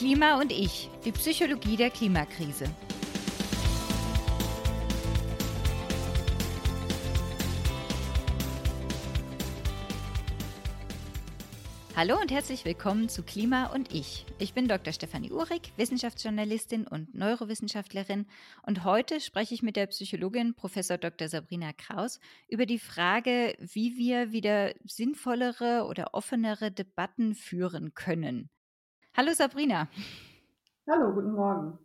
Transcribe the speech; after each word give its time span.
Klima 0.00 0.40
und 0.40 0.50
ich, 0.50 0.88
die 1.04 1.12
Psychologie 1.12 1.76
der 1.76 1.90
Klimakrise. 1.90 2.64
Hallo 11.94 12.18
und 12.18 12.30
herzlich 12.30 12.64
willkommen 12.64 13.10
zu 13.10 13.22
Klima 13.22 13.66
und 13.74 13.92
ich. 13.92 14.24
Ich 14.38 14.54
bin 14.54 14.68
Dr. 14.68 14.94
Stefanie 14.94 15.32
Uhrig, 15.32 15.70
Wissenschaftsjournalistin 15.76 16.86
und 16.86 17.14
Neurowissenschaftlerin 17.14 18.24
und 18.62 18.84
heute 18.84 19.20
spreche 19.20 19.52
ich 19.52 19.62
mit 19.62 19.76
der 19.76 19.88
Psychologin 19.88 20.54
Prof. 20.54 20.76
Dr. 20.76 21.28
Sabrina 21.28 21.74
Kraus 21.74 22.20
über 22.48 22.64
die 22.64 22.78
Frage, 22.78 23.54
wie 23.58 23.98
wir 23.98 24.32
wieder 24.32 24.72
sinnvollere 24.86 25.84
oder 25.86 26.14
offenere 26.14 26.70
Debatten 26.70 27.34
führen 27.34 27.92
können. 27.92 28.48
Hallo 29.16 29.32
Sabrina. 29.32 29.88
Hallo, 30.88 31.12
guten 31.12 31.32
Morgen. 31.32 31.78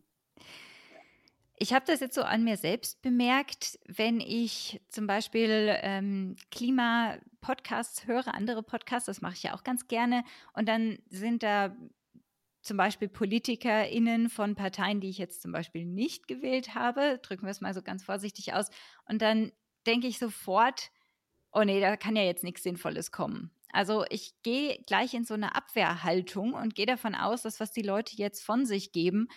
Ich 1.58 1.74
habe 1.74 1.86
das 1.88 2.00
jetzt 2.00 2.14
so 2.14 2.22
an 2.22 2.44
mir 2.44 2.56
selbst 2.56 3.02
bemerkt, 3.02 3.80
wenn 3.88 4.20
ich 4.20 4.82
zum 4.90 5.08
Beispiel 5.08 5.76
ähm, 5.82 6.36
Klima-Podcasts 6.52 8.06
höre, 8.06 8.34
andere 8.36 8.62
Podcasts, 8.62 9.08
das 9.08 9.22
mache 9.22 9.34
ich 9.34 9.44
ja 9.44 9.56
auch 9.56 9.64
ganz 9.64 9.88
gerne. 9.88 10.24
Und 10.54 10.68
dann 10.68 11.00
sind 11.10 11.42
da 11.42 11.76
zum 12.62 12.78
Beispiel 12.78 13.08
PolitikerInnen 13.08 14.30
von 14.30 14.56
Parteien, 14.56 15.02
die 15.02 15.10
ich 15.10 15.18
jetzt 15.18 15.42
zum 15.42 15.52
Beispiel 15.52 15.86
nicht 15.86 16.28
gewählt 16.28 16.76
habe, 16.76 17.20
drücken 17.24 17.46
wir 17.46 17.52
es 17.52 17.62
mal 17.62 17.74
so 17.74 17.82
ganz 17.82 18.04
vorsichtig 18.04 18.54
aus. 18.54 18.70
Und 19.08 19.22
dann 19.22 19.52
denke 19.88 20.08
ich 20.08 20.20
sofort, 20.20 20.92
oh 21.52 21.64
nee, 21.64 21.80
da 21.80 21.98
kann 21.98 22.16
ja 22.16 22.24
jetzt 22.24 22.44
nichts 22.44 22.64
Sinnvolles 22.64 23.12
kommen. 23.12 23.55
Also 23.76 24.06
ich 24.10 24.42
gehe 24.42 24.82
gleich 24.88 25.14
in 25.14 25.26
so 25.26 25.34
eine 25.34 25.54
Abwehrhaltung 25.54 26.54
und 26.54 26.76
gehe 26.76 26.86
davon 26.86 27.14
aus, 27.14 27.42
dass 27.42 27.60
was 27.60 27.72
die 27.72 27.82
Leute 27.82 28.16
jetzt 28.16 28.42
von 28.42 28.66
sich 28.66 28.94
geben, 28.94 29.28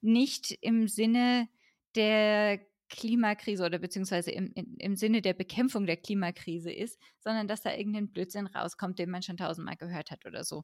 nicht 0.00 0.52
im 0.60 0.86
Sinne 0.86 1.48
der 1.96 2.60
Klimakrise 2.90 3.64
oder 3.66 3.80
beziehungsweise 3.80 4.30
im, 4.30 4.52
im 4.78 4.94
Sinne 4.94 5.20
der 5.20 5.34
Bekämpfung 5.34 5.84
der 5.84 5.96
Klimakrise 5.96 6.70
ist, 6.72 7.00
sondern 7.18 7.48
dass 7.48 7.62
da 7.62 7.74
irgendein 7.74 8.12
Blödsinn 8.12 8.46
rauskommt, 8.46 9.00
den 9.00 9.10
man 9.10 9.22
schon 9.22 9.36
tausendmal 9.36 9.76
gehört 9.76 10.12
hat 10.12 10.24
oder 10.26 10.44
so. 10.44 10.62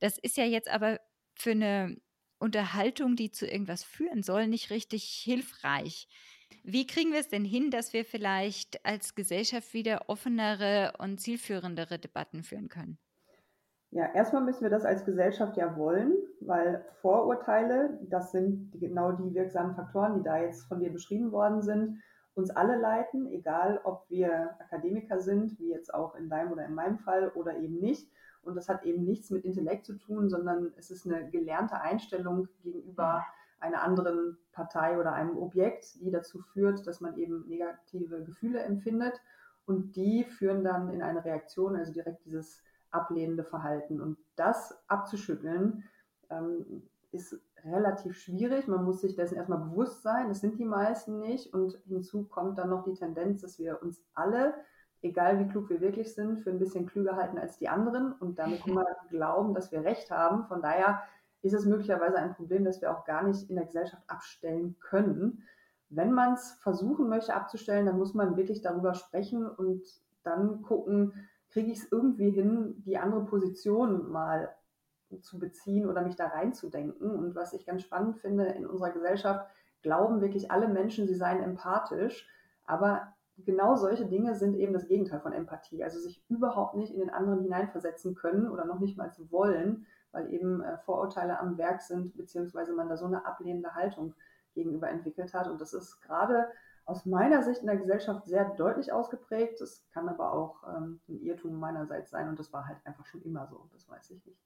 Das 0.00 0.16
ist 0.18 0.38
ja 0.38 0.44
jetzt 0.46 0.70
aber 0.70 0.98
für 1.34 1.50
eine 1.52 1.98
Unterhaltung, 2.38 3.16
die 3.16 3.30
zu 3.30 3.46
irgendwas 3.46 3.84
führen 3.84 4.22
soll, 4.22 4.48
nicht 4.48 4.70
richtig 4.70 5.04
hilfreich. 5.04 6.08
Wie 6.64 6.86
kriegen 6.86 7.12
wir 7.12 7.20
es 7.20 7.28
denn 7.28 7.44
hin, 7.44 7.70
dass 7.70 7.92
wir 7.92 8.04
vielleicht 8.04 8.84
als 8.84 9.14
Gesellschaft 9.14 9.74
wieder 9.74 10.08
offenere 10.08 10.92
und 10.98 11.20
zielführendere 11.20 11.98
Debatten 11.98 12.42
führen 12.42 12.68
können? 12.68 12.98
Ja, 13.90 14.06
erstmal 14.14 14.42
müssen 14.42 14.62
wir 14.62 14.70
das 14.70 14.86
als 14.86 15.04
Gesellschaft 15.04 15.56
ja 15.58 15.76
wollen, 15.76 16.14
weil 16.40 16.82
Vorurteile, 17.02 17.98
das 18.08 18.32
sind 18.32 18.72
genau 18.80 19.12
die 19.12 19.34
wirksamen 19.34 19.74
Faktoren, 19.74 20.14
die 20.14 20.22
da 20.22 20.40
jetzt 20.40 20.64
von 20.66 20.80
dir 20.80 20.90
beschrieben 20.90 21.30
worden 21.30 21.60
sind, 21.60 22.02
uns 22.34 22.48
alle 22.50 22.78
leiten, 22.78 23.26
egal 23.30 23.80
ob 23.84 24.08
wir 24.08 24.56
Akademiker 24.60 25.20
sind, 25.20 25.58
wie 25.58 25.68
jetzt 25.70 25.92
auch 25.92 26.14
in 26.14 26.30
deinem 26.30 26.52
oder 26.52 26.64
in 26.64 26.74
meinem 26.74 26.98
Fall 27.00 27.28
oder 27.34 27.58
eben 27.58 27.80
nicht. 27.80 28.10
Und 28.42 28.54
das 28.56 28.68
hat 28.68 28.84
eben 28.84 29.04
nichts 29.04 29.30
mit 29.30 29.44
Intellekt 29.44 29.84
zu 29.84 29.98
tun, 29.98 30.30
sondern 30.30 30.72
es 30.78 30.90
ist 30.90 31.06
eine 31.06 31.28
gelernte 31.28 31.80
Einstellung 31.80 32.48
gegenüber 32.62 33.24
einer 33.62 33.82
anderen 33.82 34.36
Partei 34.52 34.98
oder 34.98 35.12
einem 35.12 35.38
Objekt, 35.38 36.00
die 36.00 36.10
dazu 36.10 36.40
führt, 36.40 36.86
dass 36.86 37.00
man 37.00 37.16
eben 37.16 37.46
negative 37.48 38.22
Gefühle 38.24 38.60
empfindet. 38.60 39.20
Und 39.64 39.94
die 39.96 40.24
führen 40.24 40.64
dann 40.64 40.90
in 40.90 41.02
eine 41.02 41.24
Reaktion, 41.24 41.76
also 41.76 41.92
direkt 41.92 42.24
dieses 42.26 42.62
ablehnende 42.90 43.44
Verhalten. 43.44 44.00
Und 44.00 44.18
das 44.36 44.76
abzuschütteln, 44.88 45.84
ähm, 46.30 46.82
ist 47.12 47.38
relativ 47.64 48.18
schwierig. 48.18 48.66
Man 48.66 48.84
muss 48.84 49.00
sich 49.00 49.14
dessen 49.14 49.36
erstmal 49.36 49.58
bewusst 49.58 50.02
sein. 50.02 50.28
Das 50.28 50.40
sind 50.40 50.58
die 50.58 50.64
meisten 50.64 51.20
nicht. 51.20 51.54
Und 51.54 51.78
hinzu 51.86 52.24
kommt 52.24 52.58
dann 52.58 52.70
noch 52.70 52.84
die 52.84 52.94
Tendenz, 52.94 53.42
dass 53.42 53.58
wir 53.58 53.80
uns 53.82 54.02
alle, 54.14 54.54
egal 55.02 55.38
wie 55.38 55.48
klug 55.48 55.68
wir 55.68 55.80
wirklich 55.80 56.14
sind, 56.14 56.40
für 56.40 56.50
ein 56.50 56.58
bisschen 56.58 56.86
klüger 56.86 57.16
halten 57.16 57.38
als 57.38 57.58
die 57.58 57.68
anderen 57.68 58.12
und 58.12 58.38
damit 58.38 58.66
immer 58.66 58.86
glauben, 59.10 59.54
dass 59.54 59.70
wir 59.70 59.84
recht 59.84 60.10
haben. 60.10 60.46
Von 60.46 60.62
daher 60.62 61.02
ist 61.42 61.54
es 61.54 61.66
möglicherweise 61.66 62.16
ein 62.16 62.34
Problem, 62.34 62.64
das 62.64 62.80
wir 62.80 62.96
auch 62.96 63.04
gar 63.04 63.22
nicht 63.24 63.50
in 63.50 63.56
der 63.56 63.66
Gesellschaft 63.66 64.02
abstellen 64.06 64.76
können. 64.80 65.42
Wenn 65.90 66.12
man 66.12 66.34
es 66.34 66.52
versuchen 66.62 67.08
möchte 67.08 67.34
abzustellen, 67.34 67.86
dann 67.86 67.98
muss 67.98 68.14
man 68.14 68.36
wirklich 68.36 68.62
darüber 68.62 68.94
sprechen 68.94 69.46
und 69.46 69.82
dann 70.22 70.62
gucken, 70.62 71.12
kriege 71.50 71.70
ich 71.70 71.78
es 71.78 71.92
irgendwie 71.92 72.30
hin, 72.30 72.82
die 72.86 72.96
andere 72.96 73.24
Position 73.24 74.10
mal 74.10 74.54
zu 75.20 75.38
beziehen 75.38 75.86
oder 75.86 76.02
mich 76.02 76.16
da 76.16 76.28
reinzudenken. 76.28 77.10
Und 77.10 77.34
was 77.34 77.52
ich 77.52 77.66
ganz 77.66 77.82
spannend 77.82 78.16
finde, 78.18 78.44
in 78.46 78.66
unserer 78.66 78.90
Gesellschaft 78.90 79.46
glauben 79.82 80.20
wirklich 80.20 80.50
alle 80.50 80.68
Menschen, 80.68 81.06
sie 81.06 81.14
seien 81.14 81.42
empathisch, 81.42 82.26
aber 82.64 83.12
genau 83.36 83.76
solche 83.76 84.06
Dinge 84.06 84.34
sind 84.34 84.54
eben 84.54 84.72
das 84.72 84.86
Gegenteil 84.86 85.20
von 85.20 85.32
Empathie. 85.32 85.84
Also 85.84 85.98
sich 85.98 86.24
überhaupt 86.28 86.76
nicht 86.76 86.94
in 86.94 87.00
den 87.00 87.10
anderen 87.10 87.42
hineinversetzen 87.42 88.14
können 88.14 88.48
oder 88.48 88.64
noch 88.64 88.80
nicht 88.80 88.96
mal 88.96 89.12
zu 89.12 89.30
wollen, 89.30 89.86
weil 90.12 90.32
eben 90.32 90.62
äh, 90.62 90.78
Vorurteile 90.78 91.38
am 91.38 91.58
Werk 91.58 91.82
sind, 91.82 92.16
beziehungsweise 92.16 92.72
man 92.72 92.88
da 92.88 92.96
so 92.96 93.06
eine 93.06 93.26
ablehnende 93.26 93.74
Haltung 93.74 94.14
gegenüber 94.54 94.88
entwickelt 94.88 95.34
hat. 95.34 95.48
Und 95.48 95.60
das 95.60 95.72
ist 95.72 96.00
gerade 96.02 96.48
aus 96.84 97.06
meiner 97.06 97.42
Sicht 97.42 97.60
in 97.60 97.66
der 97.66 97.76
Gesellschaft 97.76 98.26
sehr 98.26 98.44
deutlich 98.56 98.92
ausgeprägt. 98.92 99.60
Das 99.60 99.84
kann 99.92 100.08
aber 100.08 100.32
auch 100.32 100.62
ähm, 100.68 101.00
ein 101.08 101.20
Irrtum 101.20 101.58
meinerseits 101.58 102.10
sein 102.10 102.28
und 102.28 102.38
das 102.38 102.52
war 102.52 102.66
halt 102.66 102.78
einfach 102.84 103.06
schon 103.06 103.22
immer 103.22 103.46
so. 103.46 103.68
Das 103.72 103.88
weiß 103.88 104.10
ich 104.10 104.24
nicht. 104.26 104.38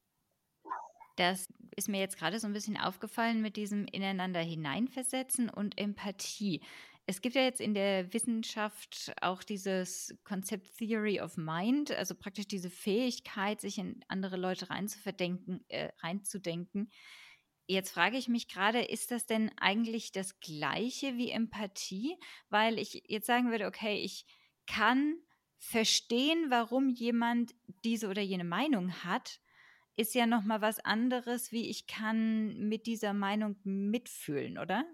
Das 1.16 1.48
ist 1.76 1.88
mir 1.88 1.98
jetzt 1.98 2.18
gerade 2.18 2.38
so 2.38 2.46
ein 2.46 2.52
bisschen 2.52 2.76
aufgefallen 2.76 3.40
mit 3.40 3.56
diesem 3.56 3.86
Ineinander 3.86 4.40
hineinversetzen 4.40 5.48
und 5.48 5.78
Empathie. 5.78 6.60
Es 7.08 7.20
gibt 7.20 7.36
ja 7.36 7.42
jetzt 7.42 7.60
in 7.60 7.72
der 7.72 8.12
Wissenschaft 8.12 9.12
auch 9.20 9.44
dieses 9.44 10.18
Konzept 10.24 10.76
Theory 10.78 11.20
of 11.20 11.36
Mind, 11.36 11.92
also 11.92 12.16
praktisch 12.16 12.48
diese 12.48 12.68
Fähigkeit, 12.68 13.60
sich 13.60 13.78
in 13.78 14.04
andere 14.08 14.36
Leute 14.36 14.70
reinzuverdenken, 14.70 15.64
äh, 15.68 15.90
reinzudenken. 16.02 16.90
Jetzt 17.68 17.92
frage 17.92 18.16
ich 18.16 18.28
mich 18.28 18.48
gerade, 18.48 18.80
ist 18.80 19.12
das 19.12 19.26
denn 19.26 19.52
eigentlich 19.56 20.10
das 20.10 20.40
gleiche 20.40 21.16
wie 21.16 21.30
Empathie? 21.30 22.16
Weil 22.48 22.78
ich 22.78 23.04
jetzt 23.06 23.26
sagen 23.26 23.52
würde, 23.52 23.66
okay, 23.66 23.98
ich 24.02 24.26
kann 24.66 25.16
verstehen, 25.58 26.46
warum 26.50 26.88
jemand 26.88 27.54
diese 27.84 28.08
oder 28.08 28.22
jene 28.22 28.44
Meinung 28.44 28.92
hat, 29.04 29.40
ist 29.96 30.14
ja 30.14 30.26
noch 30.26 30.42
mal 30.42 30.60
was 30.60 30.80
anderes, 30.80 31.52
wie 31.52 31.70
ich 31.70 31.86
kann 31.86 32.68
mit 32.68 32.86
dieser 32.86 33.14
Meinung 33.14 33.56
mitfühlen, 33.62 34.58
oder? 34.58 34.84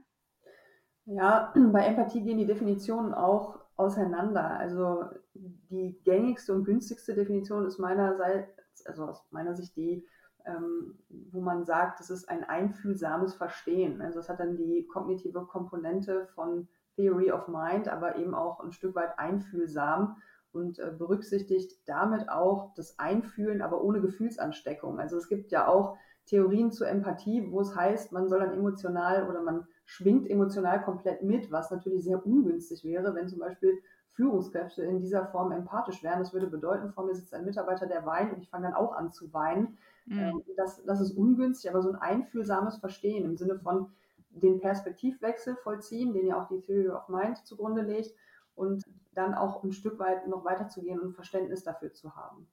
Ja, 1.06 1.52
bei 1.72 1.86
Empathie 1.86 2.22
gehen 2.22 2.38
die 2.38 2.46
Definitionen 2.46 3.14
auch 3.14 3.58
auseinander. 3.76 4.58
Also 4.58 5.04
die 5.34 5.98
gängigste 6.04 6.54
und 6.54 6.64
günstigste 6.64 7.14
Definition 7.14 7.66
ist 7.66 7.78
meinerseits, 7.78 8.86
also 8.86 9.06
aus 9.06 9.24
meiner 9.30 9.54
Sicht 9.54 9.76
die, 9.76 10.06
ähm, 10.44 10.98
wo 11.08 11.40
man 11.40 11.64
sagt, 11.64 12.00
es 12.00 12.10
ist 12.10 12.28
ein 12.28 12.44
einfühlsames 12.44 13.34
Verstehen. 13.34 14.00
Also 14.02 14.20
es 14.20 14.28
hat 14.28 14.40
dann 14.40 14.56
die 14.56 14.86
kognitive 14.86 15.46
Komponente 15.46 16.26
von 16.34 16.68
Theory 16.96 17.32
of 17.32 17.48
Mind, 17.48 17.88
aber 17.88 18.16
eben 18.16 18.34
auch 18.34 18.60
ein 18.60 18.72
Stück 18.72 18.94
weit 18.94 19.18
einfühlsam 19.18 20.16
und 20.52 20.78
äh, 20.78 20.92
berücksichtigt 20.96 21.80
damit 21.86 22.28
auch 22.28 22.74
das 22.74 22.98
Einfühlen, 22.98 23.62
aber 23.62 23.82
ohne 23.82 24.00
Gefühlsansteckung. 24.00 25.00
Also 25.00 25.16
es 25.16 25.28
gibt 25.28 25.50
ja 25.50 25.66
auch 25.66 25.96
Theorien 26.26 26.70
zur 26.70 26.88
Empathie, 26.88 27.50
wo 27.50 27.60
es 27.60 27.74
heißt, 27.74 28.12
man 28.12 28.28
soll 28.28 28.40
dann 28.40 28.52
emotional 28.52 29.28
oder 29.28 29.42
man 29.42 29.66
schwingt 29.92 30.30
emotional 30.30 30.82
komplett 30.82 31.22
mit, 31.22 31.52
was 31.52 31.70
natürlich 31.70 32.02
sehr 32.04 32.24
ungünstig 32.24 32.82
wäre, 32.82 33.14
wenn 33.14 33.28
zum 33.28 33.40
Beispiel 33.40 33.78
Führungskräfte 34.12 34.82
in 34.82 35.00
dieser 35.00 35.26
Form 35.26 35.52
empathisch 35.52 36.02
wären. 36.02 36.18
Das 36.18 36.32
würde 36.32 36.46
bedeuten, 36.46 36.92
vor 36.92 37.04
mir 37.04 37.14
sitzt 37.14 37.34
ein 37.34 37.44
Mitarbeiter, 37.44 37.86
der 37.86 38.06
weint 38.06 38.32
und 38.32 38.40
ich 38.40 38.48
fange 38.48 38.68
dann 38.68 38.74
auch 38.74 38.94
an 38.94 39.12
zu 39.12 39.30
weinen. 39.34 39.76
Mhm. 40.06 40.18
Ähm, 40.18 40.42
das, 40.56 40.82
das 40.84 41.00
ist 41.02 41.12
ungünstig, 41.12 41.70
aber 41.70 41.82
so 41.82 41.90
ein 41.90 41.96
einfühlsames 41.96 42.78
Verstehen 42.78 43.26
im 43.26 43.36
Sinne 43.36 43.58
von 43.58 43.92
den 44.30 44.60
Perspektivwechsel 44.60 45.56
vollziehen, 45.56 46.14
den 46.14 46.26
ja 46.26 46.42
auch 46.42 46.48
die 46.48 46.62
Theory 46.62 46.88
of 46.88 47.08
Mind 47.10 47.36
zugrunde 47.44 47.82
legt 47.82 48.14
und 48.54 48.82
dann 49.14 49.34
auch 49.34 49.62
ein 49.62 49.72
Stück 49.72 49.98
weit 49.98 50.26
noch 50.26 50.46
weiterzugehen 50.46 51.00
und 51.00 51.12
Verständnis 51.12 51.64
dafür 51.64 51.92
zu 51.92 52.16
haben. 52.16 52.48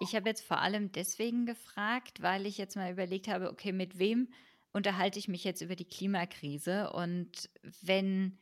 Ich 0.00 0.16
habe 0.16 0.28
jetzt 0.28 0.44
vor 0.44 0.58
allem 0.58 0.90
deswegen 0.90 1.46
gefragt, 1.46 2.20
weil 2.20 2.46
ich 2.46 2.58
jetzt 2.58 2.74
mal 2.74 2.90
überlegt 2.90 3.28
habe, 3.28 3.48
okay, 3.48 3.72
mit 3.72 4.00
wem 4.00 4.28
unterhalte 4.76 5.18
ich 5.18 5.26
mich 5.26 5.42
jetzt 5.42 5.62
über 5.62 5.74
die 5.74 5.88
Klimakrise? 5.88 6.92
Und 6.92 7.50
wenn 7.82 8.38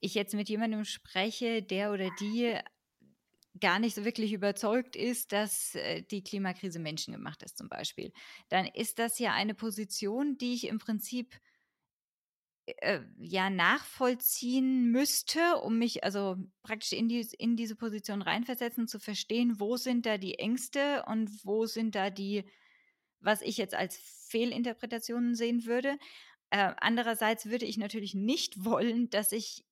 ich 0.00 0.14
jetzt 0.14 0.34
mit 0.34 0.48
jemandem 0.48 0.84
spreche, 0.84 1.62
der 1.62 1.92
oder 1.92 2.10
die 2.20 2.56
gar 3.60 3.78
nicht 3.78 3.94
so 3.94 4.04
wirklich 4.04 4.32
überzeugt 4.32 4.96
ist, 4.96 5.32
dass 5.32 5.74
äh, 5.74 6.02
die 6.02 6.22
Klimakrise 6.22 6.78
menschengemacht 6.78 7.42
ist 7.42 7.56
zum 7.56 7.68
Beispiel, 7.68 8.12
dann 8.48 8.66
ist 8.66 8.98
das 8.98 9.18
ja 9.18 9.32
eine 9.32 9.54
Position, 9.54 10.36
die 10.38 10.54
ich 10.54 10.66
im 10.66 10.78
Prinzip 10.78 11.34
äh, 12.66 13.00
ja 13.18 13.50
nachvollziehen 13.50 14.90
müsste, 14.90 15.56
um 15.62 15.78
mich 15.78 16.02
also 16.04 16.36
praktisch 16.62 16.92
in, 16.92 17.08
die, 17.08 17.26
in 17.38 17.56
diese 17.56 17.76
Position 17.76 18.22
reinversetzen, 18.22 18.88
zu 18.88 18.98
verstehen, 18.98 19.60
wo 19.60 19.76
sind 19.76 20.04
da 20.04 20.18
die 20.18 20.38
Ängste 20.38 21.04
und 21.06 21.30
wo 21.44 21.66
sind 21.66 21.94
da 21.94 22.10
die 22.10 22.44
was 23.24 23.42
ich 23.42 23.56
jetzt 23.56 23.74
als 23.74 23.96
Fehlinterpretationen 24.28 25.34
sehen 25.34 25.64
würde. 25.64 25.98
Äh, 26.50 26.72
andererseits 26.78 27.46
würde 27.46 27.64
ich 27.64 27.78
natürlich 27.78 28.14
nicht 28.14 28.54
wollen, 28.64 29.10
dass 29.10 29.32
ich 29.32 29.64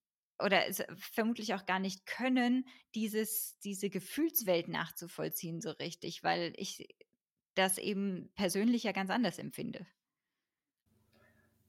oder 0.42 0.60
vermutlich 0.96 1.54
auch 1.54 1.66
gar 1.66 1.78
nicht 1.78 2.04
können, 2.04 2.64
dieses, 2.94 3.58
diese 3.60 3.90
Gefühlswelt 3.90 4.66
nachzuvollziehen 4.66 5.60
so 5.60 5.70
richtig, 5.70 6.24
weil 6.24 6.52
ich 6.56 6.96
das 7.54 7.78
eben 7.78 8.30
persönlich 8.34 8.82
ja 8.82 8.92
ganz 8.92 9.10
anders 9.10 9.38
empfinde. 9.38 9.86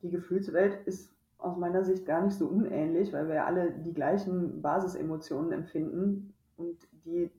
Die 0.02 0.10
Gefühlswelt 0.10 0.88
ist 0.88 1.14
aus 1.38 1.58
meiner 1.58 1.84
Sicht 1.84 2.06
gar 2.06 2.26
nicht 2.26 2.38
so 2.38 2.48
unähnlich, 2.48 3.12
weil 3.12 3.28
wir 3.28 3.36
ja 3.36 3.46
alle 3.46 3.72
die 3.72 3.94
gleichen 3.94 4.62
Basisemotionen 4.62 5.52
empfinden 5.52 6.34
und 6.56 6.78
die 7.06 7.30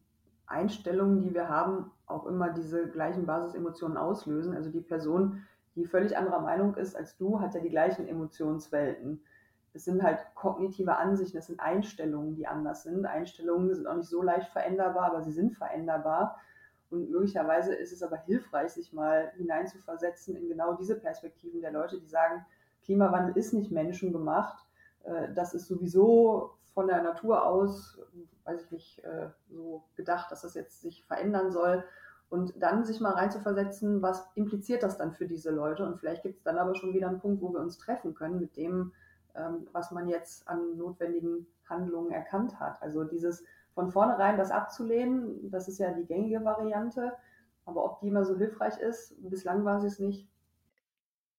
Einstellungen, 0.46 1.22
die 1.22 1.34
wir 1.34 1.48
haben, 1.48 1.90
auch 2.06 2.26
immer 2.26 2.50
diese 2.50 2.88
gleichen 2.88 3.26
Basisemotionen 3.26 3.96
auslösen. 3.96 4.54
Also 4.54 4.70
die 4.70 4.80
Person, 4.80 5.42
die 5.74 5.86
völlig 5.86 6.16
anderer 6.16 6.40
Meinung 6.40 6.74
ist 6.76 6.96
als 6.96 7.16
du, 7.16 7.40
hat 7.40 7.54
ja 7.54 7.60
die 7.60 7.70
gleichen 7.70 8.06
Emotionswelten. 8.06 9.22
Es 9.72 9.84
sind 9.84 10.02
halt 10.02 10.20
kognitive 10.34 10.96
Ansichten, 10.96 11.38
es 11.38 11.46
sind 11.46 11.58
Einstellungen, 11.58 12.36
die 12.36 12.46
anders 12.46 12.84
sind. 12.84 13.06
Einstellungen 13.06 13.74
sind 13.74 13.86
auch 13.86 13.96
nicht 13.96 14.08
so 14.08 14.22
leicht 14.22 14.48
veränderbar, 14.50 15.06
aber 15.06 15.22
sie 15.22 15.32
sind 15.32 15.56
veränderbar. 15.56 16.38
Und 16.90 17.10
möglicherweise 17.10 17.74
ist 17.74 17.92
es 17.92 18.02
aber 18.02 18.16
hilfreich, 18.18 18.72
sich 18.72 18.92
mal 18.92 19.32
hineinzuversetzen 19.36 20.36
in 20.36 20.48
genau 20.48 20.74
diese 20.74 20.94
Perspektiven 20.94 21.60
der 21.60 21.72
Leute, 21.72 21.98
die 21.98 22.06
sagen, 22.06 22.46
Klimawandel 22.84 23.36
ist 23.36 23.52
nicht 23.52 23.72
menschengemacht. 23.72 24.64
Äh, 25.02 25.32
das 25.34 25.54
ist 25.54 25.66
sowieso 25.66 26.54
von 26.74 26.88
der 26.88 27.02
Natur 27.02 27.46
aus, 27.46 27.98
weiß 28.44 28.64
ich 28.64 28.70
nicht, 28.70 29.04
äh, 29.04 29.28
so 29.48 29.84
gedacht, 29.94 30.30
dass 30.30 30.42
das 30.42 30.54
jetzt 30.54 30.80
sich 30.80 31.04
verändern 31.04 31.52
soll. 31.52 31.84
Und 32.30 32.60
dann 32.60 32.84
sich 32.84 33.00
mal 33.00 33.12
reinzuversetzen, 33.12 34.02
was 34.02 34.28
impliziert 34.34 34.82
das 34.82 34.98
dann 34.98 35.12
für 35.12 35.26
diese 35.26 35.50
Leute? 35.50 35.86
Und 35.86 35.98
vielleicht 35.98 36.24
gibt 36.24 36.38
es 36.38 36.42
dann 36.42 36.58
aber 36.58 36.74
schon 36.74 36.92
wieder 36.92 37.08
einen 37.08 37.20
Punkt, 37.20 37.40
wo 37.40 37.52
wir 37.52 37.60
uns 37.60 37.78
treffen 37.78 38.14
können 38.14 38.40
mit 38.40 38.56
dem, 38.56 38.92
ähm, 39.36 39.68
was 39.72 39.92
man 39.92 40.08
jetzt 40.08 40.48
an 40.48 40.76
notwendigen 40.76 41.46
Handlungen 41.68 42.10
erkannt 42.10 42.58
hat. 42.58 42.82
Also 42.82 43.04
dieses 43.04 43.44
von 43.74 43.90
vornherein 43.90 44.36
das 44.36 44.50
abzulehnen, 44.50 45.50
das 45.50 45.68
ist 45.68 45.78
ja 45.78 45.92
die 45.92 46.06
gängige 46.06 46.44
Variante. 46.44 47.12
Aber 47.66 47.84
ob 47.84 48.00
die 48.00 48.08
immer 48.08 48.24
so 48.24 48.36
hilfreich 48.36 48.78
ist, 48.78 49.14
bislang 49.30 49.64
war 49.64 49.80
sie 49.80 49.86
es 49.86 49.98
nicht. 49.98 50.28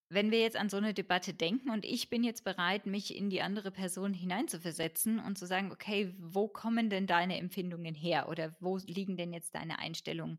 Wenn 0.08 0.30
wir 0.30 0.40
jetzt 0.40 0.56
an 0.56 0.68
so 0.68 0.76
eine 0.76 0.94
Debatte 0.94 1.34
denken 1.34 1.70
und 1.70 1.84
ich 1.84 2.10
bin 2.10 2.22
jetzt 2.22 2.44
bereit, 2.44 2.86
mich 2.86 3.16
in 3.16 3.28
die 3.28 3.42
andere 3.42 3.72
Person 3.72 4.14
hineinzuversetzen 4.14 5.18
und 5.18 5.36
zu 5.36 5.46
sagen, 5.46 5.72
okay, 5.72 6.14
wo 6.18 6.46
kommen 6.46 6.90
denn 6.90 7.08
deine 7.08 7.38
Empfindungen 7.38 7.94
her 7.94 8.28
oder 8.28 8.56
wo 8.60 8.78
liegen 8.78 9.16
denn 9.16 9.32
jetzt 9.32 9.56
deine 9.56 9.80
Einstellungen? 9.80 10.38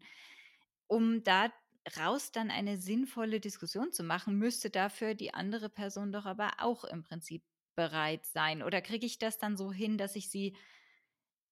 Um 0.87 1.23
daraus 1.23 2.31
dann 2.31 2.49
eine 2.49 2.77
sinnvolle 2.77 3.41
Diskussion 3.41 3.91
zu 3.91 4.03
machen, 4.03 4.37
müsste 4.37 4.69
dafür 4.69 5.15
die 5.15 5.33
andere 5.33 5.69
Person 5.69 6.13
doch 6.13 6.25
aber 6.25 6.51
auch 6.59 6.85
im 6.85 7.03
Prinzip 7.03 7.43
bereit 7.75 8.25
sein. 8.25 8.63
Oder 8.63 8.81
kriege 8.81 9.05
ich 9.05 9.19
das 9.19 9.37
dann 9.37 9.57
so 9.57 9.73
hin, 9.73 9.97
dass 9.97 10.15
ich 10.15 10.29
sie 10.29 10.55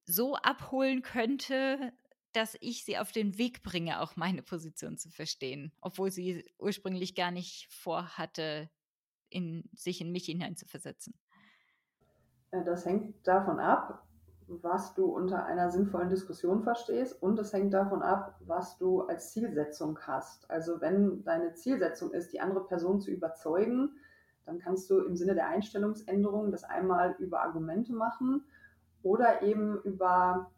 so 0.06 0.36
abholen 0.36 1.02
könnte, 1.02 1.94
dass 2.36 2.58
ich 2.60 2.84
sie 2.84 2.98
auf 2.98 3.12
den 3.12 3.38
Weg 3.38 3.64
bringe, 3.64 4.02
auch 4.02 4.16
meine 4.16 4.42
Position 4.42 4.98
zu 4.98 5.10
verstehen, 5.10 5.72
obwohl 5.82 6.12
sie 6.12 6.46
ursprünglich 6.60 7.16
gar 7.16 7.32
nicht 7.32 7.68
vorhatte, 7.72 8.70
in, 9.30 9.70
sich 9.74 10.02
in 10.02 10.12
mich 10.12 10.26
hineinzuversetzen. 10.26 11.14
Äh, 12.52 12.64
das 12.64 12.86
hängt 12.86 13.28
davon 13.28 13.60
ab, 13.60 14.06
was 14.48 14.94
du 14.94 15.06
unter 15.06 15.46
einer 15.46 15.72
sinnvollen 15.72 16.10
Diskussion 16.10 16.62
verstehst 16.62 17.22
und 17.22 17.40
es 17.40 17.52
hängt 17.52 17.74
davon 17.74 18.04
ab, 18.04 18.40
was 18.42 18.78
du 18.78 19.02
als 19.02 19.32
Zielsetzung 19.32 19.98
hast. 20.02 20.50
Also 20.50 20.82
wenn 20.82 21.24
deine 21.24 21.54
Zielsetzung 21.54 22.12
ist, 22.12 22.32
die 22.32 22.40
andere 22.40 22.66
Person 22.66 23.02
zu 23.02 23.12
überzeugen, 23.12 23.98
dann 24.46 24.60
kannst 24.60 24.90
du 24.90 25.00
im 25.00 25.16
Sinne 25.16 25.34
der 25.34 25.48
Einstellungsänderung 25.48 26.52
das 26.52 26.64
einmal 26.64 27.16
über 27.18 27.42
Argumente 27.42 27.94
machen 27.94 28.46
oder 29.02 29.42
eben 29.42 29.82
über 29.82 30.52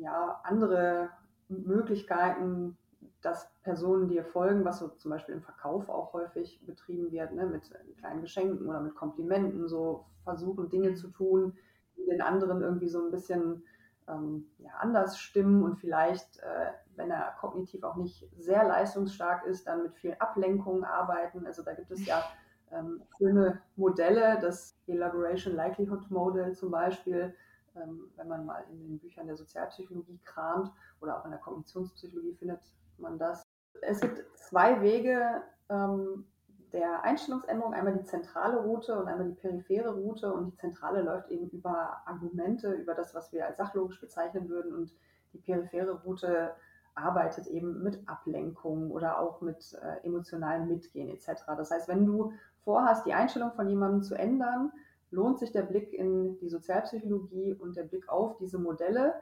ja, 0.00 0.40
andere 0.44 1.10
Möglichkeiten, 1.48 2.76
dass 3.20 3.50
Personen 3.62 4.08
dir 4.08 4.24
folgen, 4.24 4.64
was 4.64 4.78
so 4.78 4.88
zum 4.88 5.10
Beispiel 5.10 5.34
im 5.34 5.42
Verkauf 5.42 5.88
auch 5.88 6.12
häufig 6.12 6.64
betrieben 6.64 7.10
wird, 7.10 7.32
ne, 7.32 7.46
mit 7.46 7.70
kleinen 7.98 8.20
Geschenken 8.20 8.66
oder 8.68 8.80
mit 8.80 8.94
Komplimenten, 8.94 9.68
so 9.68 10.06
versuchen 10.24 10.68
Dinge 10.70 10.94
zu 10.94 11.08
tun, 11.08 11.54
die 11.96 12.04
den 12.04 12.22
anderen 12.22 12.62
irgendwie 12.62 12.88
so 12.88 13.04
ein 13.04 13.10
bisschen 13.10 13.64
ähm, 14.08 14.46
ja, 14.58 14.70
anders 14.78 15.18
stimmen 15.18 15.62
und 15.62 15.76
vielleicht, 15.76 16.38
äh, 16.40 16.72
wenn 16.96 17.10
er 17.10 17.34
kognitiv 17.40 17.82
auch 17.82 17.96
nicht 17.96 18.28
sehr 18.38 18.64
leistungsstark 18.64 19.44
ist, 19.46 19.66
dann 19.66 19.82
mit 19.82 19.94
viel 19.96 20.14
Ablenkung 20.18 20.84
arbeiten. 20.84 21.46
Also 21.46 21.62
da 21.62 21.74
gibt 21.74 21.90
es 21.90 22.06
ja 22.06 22.22
ähm, 22.70 23.02
schöne 23.16 23.60
Modelle, 23.76 24.38
das 24.40 24.78
Elaboration 24.86 25.54
Likelihood 25.54 26.10
Model 26.10 26.54
zum 26.54 26.70
Beispiel, 26.70 27.34
ähm, 27.82 28.10
wenn 28.16 28.28
man 28.28 28.46
mal 28.46 28.64
in 28.70 28.80
den 28.80 28.98
Büchern 28.98 29.26
der 29.26 29.36
Sozialpsychologie 29.36 30.18
kramt 30.24 30.70
oder 31.00 31.18
auch 31.18 31.24
in 31.24 31.30
der 31.30 31.40
Kognitionspsychologie 31.40 32.34
findet 32.34 32.60
man 32.98 33.18
das. 33.18 33.42
Es 33.82 34.00
gibt 34.00 34.24
zwei 34.36 34.80
Wege 34.80 35.42
ähm, 35.68 36.24
der 36.72 37.02
Einstellungsänderung, 37.02 37.72
einmal 37.72 37.96
die 37.96 38.04
zentrale 38.04 38.58
Route 38.58 38.98
und 38.98 39.08
einmal 39.08 39.28
die 39.28 39.34
periphere 39.34 39.94
Route. 39.94 40.32
Und 40.32 40.46
die 40.46 40.56
zentrale 40.56 41.02
läuft 41.02 41.30
eben 41.30 41.48
über 41.50 42.02
Argumente, 42.04 42.72
über 42.72 42.94
das, 42.94 43.14
was 43.14 43.32
wir 43.32 43.46
als 43.46 43.56
sachlogisch 43.56 44.00
bezeichnen 44.00 44.48
würden. 44.48 44.74
Und 44.74 44.92
die 45.32 45.38
periphere 45.38 46.02
Route 46.02 46.52
arbeitet 46.94 47.46
eben 47.46 47.82
mit 47.82 48.06
Ablenkung 48.08 48.90
oder 48.90 49.18
auch 49.20 49.40
mit 49.40 49.78
äh, 49.80 50.04
emotionalem 50.04 50.68
Mitgehen 50.68 51.08
etc. 51.08 51.44
Das 51.56 51.70
heißt, 51.70 51.88
wenn 51.88 52.04
du 52.04 52.32
vorhast, 52.64 53.06
die 53.06 53.14
Einstellung 53.14 53.52
von 53.52 53.68
jemandem 53.68 54.02
zu 54.02 54.14
ändern, 54.14 54.72
lohnt 55.10 55.38
sich 55.38 55.52
der 55.52 55.62
Blick 55.62 55.92
in 55.92 56.38
die 56.38 56.48
Sozialpsychologie 56.48 57.54
und 57.54 57.76
der 57.76 57.84
Blick 57.84 58.08
auf 58.08 58.36
diese 58.36 58.58
Modelle. 58.58 59.14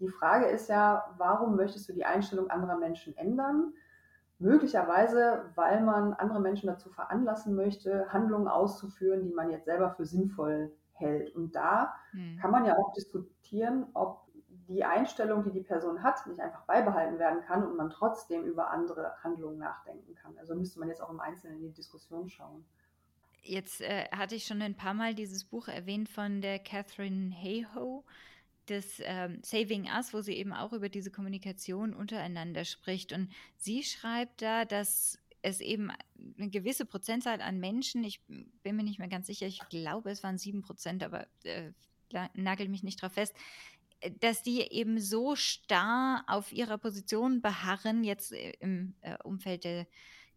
Die 0.00 0.08
Frage 0.08 0.46
ist 0.46 0.68
ja, 0.68 1.14
warum 1.18 1.56
möchtest 1.56 1.88
du 1.88 1.92
die 1.92 2.04
Einstellung 2.04 2.50
anderer 2.50 2.76
Menschen 2.76 3.16
ändern? 3.16 3.72
Möglicherweise, 4.38 5.50
weil 5.54 5.82
man 5.82 6.14
andere 6.14 6.40
Menschen 6.40 6.66
dazu 6.66 6.90
veranlassen 6.90 7.54
möchte, 7.54 8.12
Handlungen 8.12 8.48
auszuführen, 8.48 9.22
die 9.22 9.32
man 9.32 9.50
jetzt 9.50 9.66
selber 9.66 9.90
für 9.90 10.04
sinnvoll 10.04 10.72
hält. 10.92 11.34
Und 11.36 11.54
da 11.54 11.94
hm. 12.10 12.38
kann 12.40 12.50
man 12.50 12.64
ja 12.64 12.76
auch 12.76 12.92
diskutieren, 12.92 13.86
ob 13.94 14.22
die 14.68 14.84
Einstellung, 14.84 15.44
die 15.44 15.52
die 15.52 15.62
Person 15.62 16.02
hat, 16.02 16.26
nicht 16.26 16.40
einfach 16.40 16.64
beibehalten 16.64 17.18
werden 17.18 17.42
kann 17.42 17.64
und 17.64 17.76
man 17.76 17.90
trotzdem 17.90 18.44
über 18.44 18.70
andere 18.70 19.12
Handlungen 19.22 19.58
nachdenken 19.58 20.14
kann. 20.14 20.36
Also 20.38 20.54
müsste 20.54 20.78
man 20.78 20.88
jetzt 20.88 21.02
auch 21.02 21.10
im 21.10 21.20
Einzelnen 21.20 21.58
in 21.58 21.68
die 21.68 21.74
Diskussion 21.74 22.28
schauen. 22.28 22.64
Jetzt 23.42 23.80
äh, 23.80 24.06
hatte 24.12 24.36
ich 24.36 24.44
schon 24.44 24.62
ein 24.62 24.76
paar 24.76 24.94
Mal 24.94 25.14
dieses 25.14 25.44
Buch 25.44 25.68
erwähnt 25.68 26.08
von 26.08 26.40
der 26.40 26.58
Catherine 26.60 27.34
Hayhoe, 27.34 28.04
das 28.66 29.00
ähm, 29.04 29.40
Saving 29.42 29.86
Us, 29.86 30.14
wo 30.14 30.20
sie 30.20 30.34
eben 30.34 30.52
auch 30.52 30.72
über 30.72 30.88
diese 30.88 31.10
Kommunikation 31.10 31.92
untereinander 31.92 32.64
spricht. 32.64 33.12
Und 33.12 33.32
sie 33.56 33.82
schreibt 33.82 34.42
da, 34.42 34.64
dass 34.64 35.18
es 35.42 35.60
eben 35.60 35.90
eine 36.38 36.50
gewisse 36.50 36.86
Prozentzahl 36.86 37.40
an 37.40 37.58
Menschen, 37.58 38.04
ich 38.04 38.20
bin 38.26 38.76
mir 38.76 38.84
nicht 38.84 39.00
mehr 39.00 39.08
ganz 39.08 39.26
sicher, 39.26 39.46
ich 39.46 39.60
glaube, 39.68 40.10
es 40.10 40.22
waren 40.22 40.38
sieben 40.38 40.62
Prozent, 40.62 41.02
aber 41.02 41.26
äh, 41.42 41.72
nagel 42.34 42.68
mich 42.68 42.84
nicht 42.84 43.02
drauf 43.02 43.14
fest, 43.14 43.34
dass 44.20 44.42
die 44.42 44.60
eben 44.60 45.00
so 45.00 45.34
starr 45.36 46.24
auf 46.28 46.52
ihrer 46.52 46.78
Position 46.78 47.40
beharren, 47.40 48.04
jetzt 48.04 48.32
äh, 48.32 48.52
im 48.60 48.94
äh, 49.00 49.16
Umfeld 49.24 49.64
der 49.64 49.86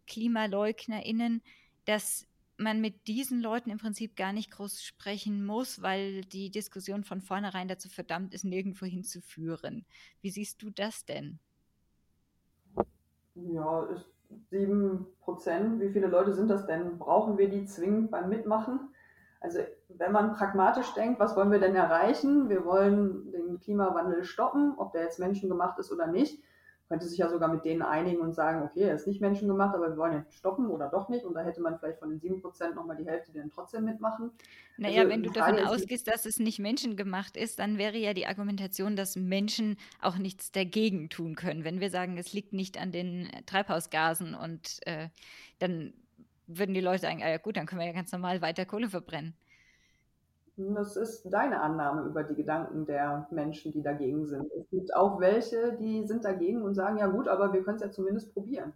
KlimaleugnerInnen, 0.08 1.42
dass 1.84 2.26
man 2.58 2.80
mit 2.80 3.06
diesen 3.06 3.40
Leuten 3.40 3.70
im 3.70 3.78
Prinzip 3.78 4.16
gar 4.16 4.32
nicht 4.32 4.50
groß 4.50 4.82
sprechen 4.82 5.44
muss, 5.44 5.82
weil 5.82 6.22
die 6.22 6.50
Diskussion 6.50 7.04
von 7.04 7.20
vornherein 7.20 7.68
dazu 7.68 7.88
verdammt 7.88 8.34
ist, 8.34 8.44
nirgendwo 8.44 8.86
hinzuführen. 8.86 9.84
Wie 10.20 10.30
siehst 10.30 10.62
du 10.62 10.70
das 10.70 11.04
denn? 11.04 11.38
Ja, 13.34 13.84
ist 13.86 14.06
sieben 14.50 15.06
Prozent. 15.20 15.80
Wie 15.80 15.90
viele 15.90 16.06
Leute 16.06 16.32
sind 16.32 16.48
das 16.48 16.66
denn? 16.66 16.98
Brauchen 16.98 17.38
wir 17.38 17.48
die 17.48 17.66
zwingend 17.66 18.10
beim 18.10 18.28
Mitmachen? 18.28 18.80
Also 19.40 19.60
wenn 19.88 20.12
man 20.12 20.34
pragmatisch 20.34 20.92
denkt, 20.94 21.20
was 21.20 21.36
wollen 21.36 21.52
wir 21.52 21.60
denn 21.60 21.76
erreichen? 21.76 22.48
Wir 22.48 22.64
wollen 22.64 23.30
den 23.30 23.60
Klimawandel 23.60 24.24
stoppen, 24.24 24.74
ob 24.78 24.92
der 24.92 25.02
jetzt 25.02 25.18
menschengemacht 25.18 25.78
ist 25.78 25.92
oder 25.92 26.06
nicht 26.06 26.42
könnte 26.88 27.06
sich 27.06 27.18
ja 27.18 27.28
sogar 27.28 27.48
mit 27.48 27.64
denen 27.64 27.82
einigen 27.82 28.20
und 28.20 28.34
sagen, 28.34 28.62
okay, 28.62 28.82
er 28.82 28.94
ist 28.94 29.06
nicht 29.06 29.20
menschengemacht, 29.20 29.74
aber 29.74 29.88
wir 29.90 29.96
wollen 29.96 30.14
ihn 30.14 30.26
stoppen 30.30 30.68
oder 30.68 30.88
doch 30.88 31.08
nicht. 31.08 31.24
Und 31.24 31.34
da 31.34 31.42
hätte 31.42 31.60
man 31.60 31.78
vielleicht 31.78 31.98
von 31.98 32.10
den 32.10 32.20
7% 32.20 32.74
nochmal 32.74 32.96
die 32.96 33.06
Hälfte, 33.06 33.32
die 33.32 33.38
dann 33.38 33.50
trotzdem 33.50 33.84
mitmachen. 33.84 34.30
Naja, 34.76 35.00
also, 35.00 35.10
wenn 35.10 35.22
du 35.22 35.30
davon 35.30 35.58
ausgehst, 35.58 36.06
dass 36.06 36.26
es 36.26 36.38
nicht 36.38 36.58
menschengemacht 36.58 37.36
ist, 37.36 37.58
dann 37.58 37.78
wäre 37.78 37.96
ja 37.96 38.14
die 38.14 38.26
Argumentation, 38.26 38.94
dass 38.94 39.16
Menschen 39.16 39.76
auch 40.00 40.16
nichts 40.16 40.52
dagegen 40.52 41.08
tun 41.08 41.34
können. 41.34 41.64
Wenn 41.64 41.80
wir 41.80 41.90
sagen, 41.90 42.18
es 42.18 42.32
liegt 42.32 42.52
nicht 42.52 42.80
an 42.80 42.92
den 42.92 43.28
Treibhausgasen 43.46 44.34
und 44.34 44.78
äh, 44.86 45.08
dann 45.58 45.92
würden 46.46 46.74
die 46.74 46.80
Leute 46.80 47.02
sagen, 47.02 47.22
ah 47.22 47.28
ja 47.28 47.38
gut, 47.38 47.56
dann 47.56 47.66
können 47.66 47.80
wir 47.80 47.86
ja 47.86 47.92
ganz 47.92 48.12
normal 48.12 48.40
weiter 48.42 48.64
Kohle 48.64 48.88
verbrennen. 48.88 49.34
Das 50.56 50.96
ist 50.96 51.24
deine 51.30 51.60
Annahme 51.60 52.08
über 52.08 52.24
die 52.24 52.34
Gedanken 52.34 52.86
der 52.86 53.26
Menschen, 53.30 53.72
die 53.72 53.82
dagegen 53.82 54.26
sind. 54.26 54.50
Es 54.58 54.68
gibt 54.70 54.94
auch 54.96 55.20
welche, 55.20 55.74
die 55.74 56.06
sind 56.06 56.24
dagegen 56.24 56.62
und 56.62 56.74
sagen, 56.74 56.98
ja 56.98 57.08
gut, 57.08 57.28
aber 57.28 57.52
wir 57.52 57.62
können 57.62 57.76
es 57.76 57.82
ja 57.82 57.90
zumindest 57.90 58.32
probieren. 58.32 58.72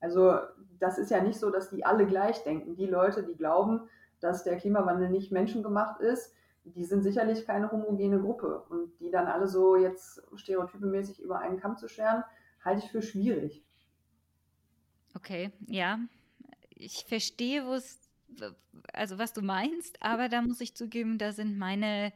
Also 0.00 0.34
das 0.78 0.98
ist 0.98 1.10
ja 1.10 1.22
nicht 1.22 1.38
so, 1.38 1.50
dass 1.50 1.70
die 1.70 1.86
alle 1.86 2.06
gleich 2.06 2.42
denken. 2.44 2.76
Die 2.76 2.86
Leute, 2.86 3.22
die 3.22 3.36
glauben, 3.36 3.88
dass 4.20 4.44
der 4.44 4.56
Klimawandel 4.56 5.08
nicht 5.08 5.32
menschengemacht 5.32 6.00
ist, 6.00 6.34
die 6.64 6.84
sind 6.84 7.02
sicherlich 7.02 7.46
keine 7.46 7.70
homogene 7.72 8.20
Gruppe. 8.20 8.64
Und 8.68 8.98
die 9.00 9.10
dann 9.10 9.26
alle 9.26 9.46
so 9.46 9.76
jetzt 9.76 10.22
stereotypemäßig 10.34 11.20
über 11.20 11.38
einen 11.38 11.58
Kamm 11.58 11.76
zu 11.76 11.88
scheren, 11.88 12.24
halte 12.64 12.84
ich 12.84 12.90
für 12.90 13.02
schwierig. 13.02 13.64
Okay, 15.14 15.52
ja. 15.66 15.98
Ich 16.70 17.04
verstehe, 17.04 17.66
wo 17.66 17.74
es, 17.74 17.98
also 18.92 19.18
was 19.18 19.32
du 19.32 19.42
meinst, 19.42 20.02
aber 20.02 20.28
da 20.28 20.42
muss 20.42 20.60
ich 20.60 20.74
zugeben, 20.74 21.18
da 21.18 21.32
sind 21.32 21.58
meine 21.58 22.12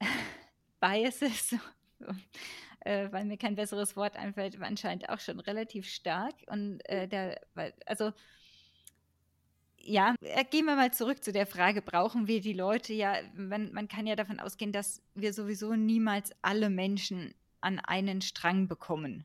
Biases, 0.80 1.56
äh, 2.80 3.10
weil 3.10 3.24
mir 3.24 3.36
kein 3.36 3.54
besseres 3.54 3.96
Wort 3.96 4.16
einfällt, 4.16 4.60
anscheinend 4.60 5.08
auch 5.08 5.20
schon 5.20 5.40
relativ 5.40 5.88
stark. 5.88 6.34
Und 6.46 6.80
äh, 6.88 7.08
der, 7.08 7.40
also 7.86 8.12
ja, 9.80 10.14
äh, 10.20 10.44
gehen 10.44 10.66
wir 10.66 10.76
mal 10.76 10.92
zurück 10.92 11.24
zu 11.24 11.32
der 11.32 11.46
Frage, 11.46 11.82
brauchen 11.82 12.26
wir 12.26 12.40
die 12.40 12.52
Leute? 12.52 12.92
Ja, 12.92 13.16
man, 13.34 13.72
man 13.72 13.88
kann 13.88 14.06
ja 14.06 14.16
davon 14.16 14.40
ausgehen, 14.40 14.72
dass 14.72 15.02
wir 15.14 15.32
sowieso 15.32 15.74
niemals 15.74 16.32
alle 16.42 16.70
Menschen 16.70 17.34
an 17.60 17.78
einen 17.80 18.20
Strang 18.20 18.68
bekommen. 18.68 19.24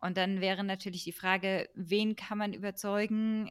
Und 0.00 0.16
dann 0.16 0.40
wäre 0.40 0.64
natürlich 0.64 1.04
die 1.04 1.12
Frage, 1.12 1.68
wen 1.74 2.16
kann 2.16 2.38
man 2.38 2.52
überzeugen, 2.52 3.50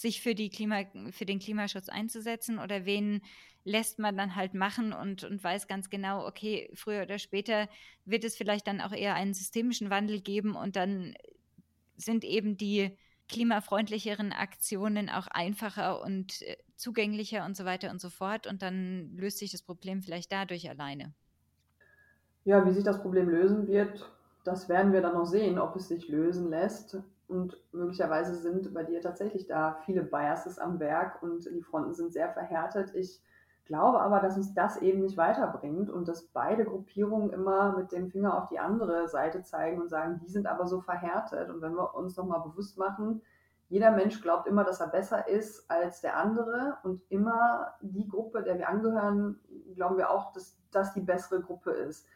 sich 0.00 0.22
für, 0.22 0.34
die 0.34 0.50
Klima, 0.50 0.84
für 1.10 1.26
den 1.26 1.38
Klimaschutz 1.38 1.88
einzusetzen 1.88 2.58
oder 2.58 2.84
wen 2.84 3.20
lässt 3.64 3.98
man 3.98 4.16
dann 4.16 4.36
halt 4.36 4.54
machen 4.54 4.92
und, 4.92 5.24
und 5.24 5.42
weiß 5.42 5.66
ganz 5.66 5.90
genau, 5.90 6.26
okay, 6.26 6.70
früher 6.74 7.02
oder 7.02 7.18
später 7.18 7.68
wird 8.04 8.24
es 8.24 8.36
vielleicht 8.36 8.66
dann 8.66 8.80
auch 8.80 8.92
eher 8.92 9.14
einen 9.14 9.34
systemischen 9.34 9.90
Wandel 9.90 10.20
geben 10.20 10.54
und 10.54 10.76
dann 10.76 11.14
sind 11.96 12.24
eben 12.24 12.56
die 12.56 12.96
klimafreundlicheren 13.28 14.32
Aktionen 14.32 15.10
auch 15.10 15.26
einfacher 15.26 16.00
und 16.00 16.42
äh, 16.42 16.56
zugänglicher 16.76 17.44
und 17.44 17.56
so 17.56 17.64
weiter 17.64 17.90
und 17.90 18.00
so 18.00 18.08
fort. 18.08 18.46
Und 18.46 18.62
dann 18.62 19.10
löst 19.16 19.38
sich 19.38 19.50
das 19.50 19.62
Problem 19.62 20.02
vielleicht 20.02 20.32
dadurch 20.32 20.70
alleine. 20.70 21.12
Ja, 22.44 22.64
wie 22.64 22.72
sich 22.72 22.84
das 22.84 23.02
Problem 23.02 23.28
lösen 23.28 23.66
wird, 23.66 24.10
das 24.44 24.68
werden 24.68 24.92
wir 24.92 25.02
dann 25.02 25.14
noch 25.14 25.26
sehen, 25.26 25.58
ob 25.58 25.76
es 25.76 25.88
sich 25.88 26.08
lösen 26.08 26.48
lässt. 26.48 26.96
Und 27.28 27.62
möglicherweise 27.72 28.34
sind 28.34 28.72
bei 28.72 28.84
dir 28.84 29.00
tatsächlich 29.02 29.46
da 29.46 29.78
viele 29.84 30.02
Biases 30.02 30.58
am 30.58 30.80
Werk 30.80 31.22
und 31.22 31.44
die 31.44 31.62
Fronten 31.62 31.94
sind 31.94 32.12
sehr 32.12 32.30
verhärtet. 32.30 32.94
Ich 32.94 33.22
glaube 33.66 34.00
aber, 34.00 34.20
dass 34.20 34.36
uns 34.36 34.54
das 34.54 34.78
eben 34.78 35.02
nicht 35.02 35.18
weiterbringt 35.18 35.90
und 35.90 36.08
dass 36.08 36.28
beide 36.28 36.64
Gruppierungen 36.64 37.30
immer 37.30 37.76
mit 37.76 37.92
dem 37.92 38.10
Finger 38.10 38.38
auf 38.38 38.48
die 38.48 38.58
andere 38.58 39.08
Seite 39.08 39.42
zeigen 39.42 39.78
und 39.78 39.90
sagen, 39.90 40.18
die 40.22 40.30
sind 40.30 40.46
aber 40.46 40.66
so 40.66 40.80
verhärtet. 40.80 41.50
Und 41.50 41.60
wenn 41.60 41.74
wir 41.74 41.94
uns 41.94 42.16
nochmal 42.16 42.40
bewusst 42.40 42.78
machen, 42.78 43.20
jeder 43.68 43.90
Mensch 43.90 44.22
glaubt 44.22 44.46
immer, 44.46 44.64
dass 44.64 44.80
er 44.80 44.88
besser 44.88 45.28
ist 45.28 45.70
als 45.70 46.00
der 46.00 46.16
andere 46.16 46.78
und 46.82 47.02
immer 47.10 47.74
die 47.82 48.08
Gruppe, 48.08 48.42
der 48.42 48.56
wir 48.56 48.70
angehören, 48.70 49.38
glauben 49.74 49.98
wir 49.98 50.10
auch, 50.10 50.32
dass 50.32 50.56
das 50.70 50.94
die 50.94 51.02
bessere 51.02 51.42
Gruppe 51.42 51.72
ist. 51.72 52.06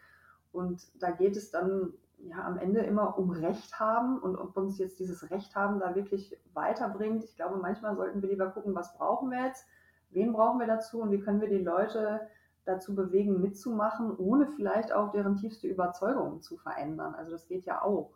Und 0.53 0.91
da 1.03 1.11
geht 1.11 1.37
es 1.37 1.51
dann 1.51 1.93
ja 2.23 2.45
am 2.45 2.59
Ende 2.59 2.81
immer 2.81 3.19
um 3.19 3.31
Recht 3.31 3.79
haben 3.79 4.19
und 4.19 4.37
ob 4.37 4.57
uns 4.57 4.79
jetzt 4.79 4.99
dieses 4.99 5.31
Recht 5.31 5.55
haben 5.55 5.81
da 5.81 5.95
wirklich 5.95 6.37
weiterbringt. 6.55 7.25
Ich 7.25 7.37
glaube, 7.37 7.57
manchmal 7.57 7.97
sollten 7.97 8.23
wir 8.23 8.29
lieber 8.29 8.51
gucken, 8.51 8.75
was 8.75 8.95
brauchen 8.95 9.31
wir 9.31 9.47
jetzt 9.47 9.67
wen 10.13 10.33
brauchen 10.33 10.61
wir 10.61 10.67
dazu 10.67 11.01
und 11.01 11.11
wie 11.11 11.19
können 11.19 11.41
wir 11.41 11.49
die 11.49 11.65
Leute 11.65 12.29
dazu 12.65 12.95
bewegen, 12.95 13.41
mitzumachen, 13.41 14.17
ohne 14.17 14.47
vielleicht 14.55 14.93
auch 14.93 15.11
deren 15.11 15.37
tiefste 15.37 15.67
Überzeugungen 15.67 16.41
zu 16.43 16.57
verändern. 16.57 17.15
Also 17.15 17.33
das 17.33 17.49
geht 17.49 17.65
ja 17.65 17.83
auch. 17.83 18.15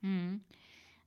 Hm. 0.00 0.42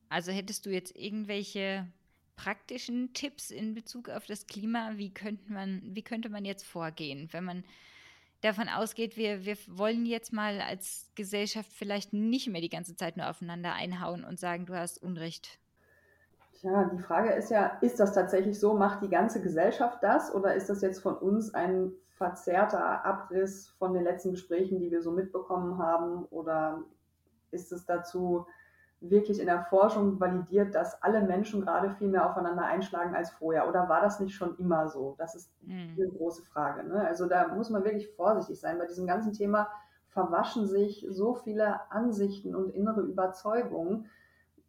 Also 0.10 0.31
hättest 0.31 0.65
du 0.65 0.69
jetzt 0.69 0.95
irgendwelche 0.95 1.88
praktischen 2.36 3.13
Tipps 3.13 3.50
in 3.50 3.74
Bezug 3.74 4.10
auf 4.10 4.25
das 4.25 4.45
Klima? 4.45 4.91
Wie 4.98 5.13
könnte 5.13 5.51
man, 5.51 5.81
wie 5.83 6.03
könnte 6.03 6.29
man 6.29 6.45
jetzt 6.45 6.65
vorgehen, 6.65 7.29
wenn 7.31 7.45
man 7.45 7.63
davon 8.41 8.69
ausgeht, 8.69 9.17
wir, 9.17 9.45
wir 9.45 9.57
wollen 9.67 10.05
jetzt 10.05 10.33
mal 10.33 10.62
als 10.62 11.10
Gesellschaft 11.15 11.71
vielleicht 11.71 12.13
nicht 12.13 12.48
mehr 12.48 12.62
die 12.62 12.69
ganze 12.69 12.95
Zeit 12.95 13.17
nur 13.17 13.29
aufeinander 13.29 13.74
einhauen 13.74 14.24
und 14.24 14.39
sagen, 14.39 14.65
du 14.65 14.75
hast 14.75 15.01
Unrecht 15.01 15.60
ja, 16.62 16.83
die 16.86 17.00
Frage 17.00 17.31
ist 17.31 17.50
ja, 17.50 17.77
ist 17.81 18.00
das 18.00 18.13
tatsächlich 18.13 18.60
so? 18.60 18.74
Macht 18.74 19.01
die 19.01 19.10
ganze 19.10 19.41
Gesellschaft 19.41 19.98
das 20.01 20.33
oder 20.33 20.53
ist 20.53 20.69
das 20.69 20.81
jetzt 20.81 21.01
von 21.01 21.17
uns 21.17 21.53
ein 21.53 21.91
verzerrter 22.17 23.03
Abriss 23.03 23.69
von 23.79 23.93
den 23.93 24.03
letzten 24.03 24.31
Gesprächen, 24.31 24.79
die 24.79 24.91
wir 24.91 25.01
so 25.01 25.12
mitbekommen 25.12 25.79
haben? 25.79 26.25
Oder 26.25 26.83
ist 27.50 27.71
es 27.71 27.86
dazu 27.86 28.45
wirklich 29.01 29.39
in 29.39 29.48
der 29.48 29.63
Forschung 29.63 30.20
validiert, 30.20 30.75
dass 30.75 31.01
alle 31.01 31.22
Menschen 31.22 31.62
gerade 31.62 31.89
viel 31.89 32.08
mehr 32.08 32.29
aufeinander 32.29 32.65
einschlagen 32.65 33.15
als 33.15 33.31
vorher? 33.31 33.67
Oder 33.67 33.89
war 33.89 34.01
das 34.01 34.20
nicht 34.20 34.36
schon 34.36 34.58
immer 34.58 34.88
so? 34.88 35.15
Das 35.17 35.36
ist 35.36 35.51
mhm. 35.62 35.96
eine 35.98 36.08
große 36.08 36.43
Frage. 36.43 36.84
Ne? 36.84 37.05
Also 37.05 37.27
da 37.27 37.48
muss 37.50 37.70
man 37.70 37.84
wirklich 37.84 38.10
vorsichtig 38.15 38.60
sein. 38.60 38.77
Bei 38.77 38.86
diesem 38.86 39.08
ganzen 39.08 39.34
Thema 39.34 39.67
verwaschen 40.10 40.67
sich 40.67 41.05
so 41.10 41.34
viele 41.34 41.91
Ansichten 41.91 42.55
und 42.55 42.70
innere 42.70 43.01
Überzeugungen. 43.01 44.05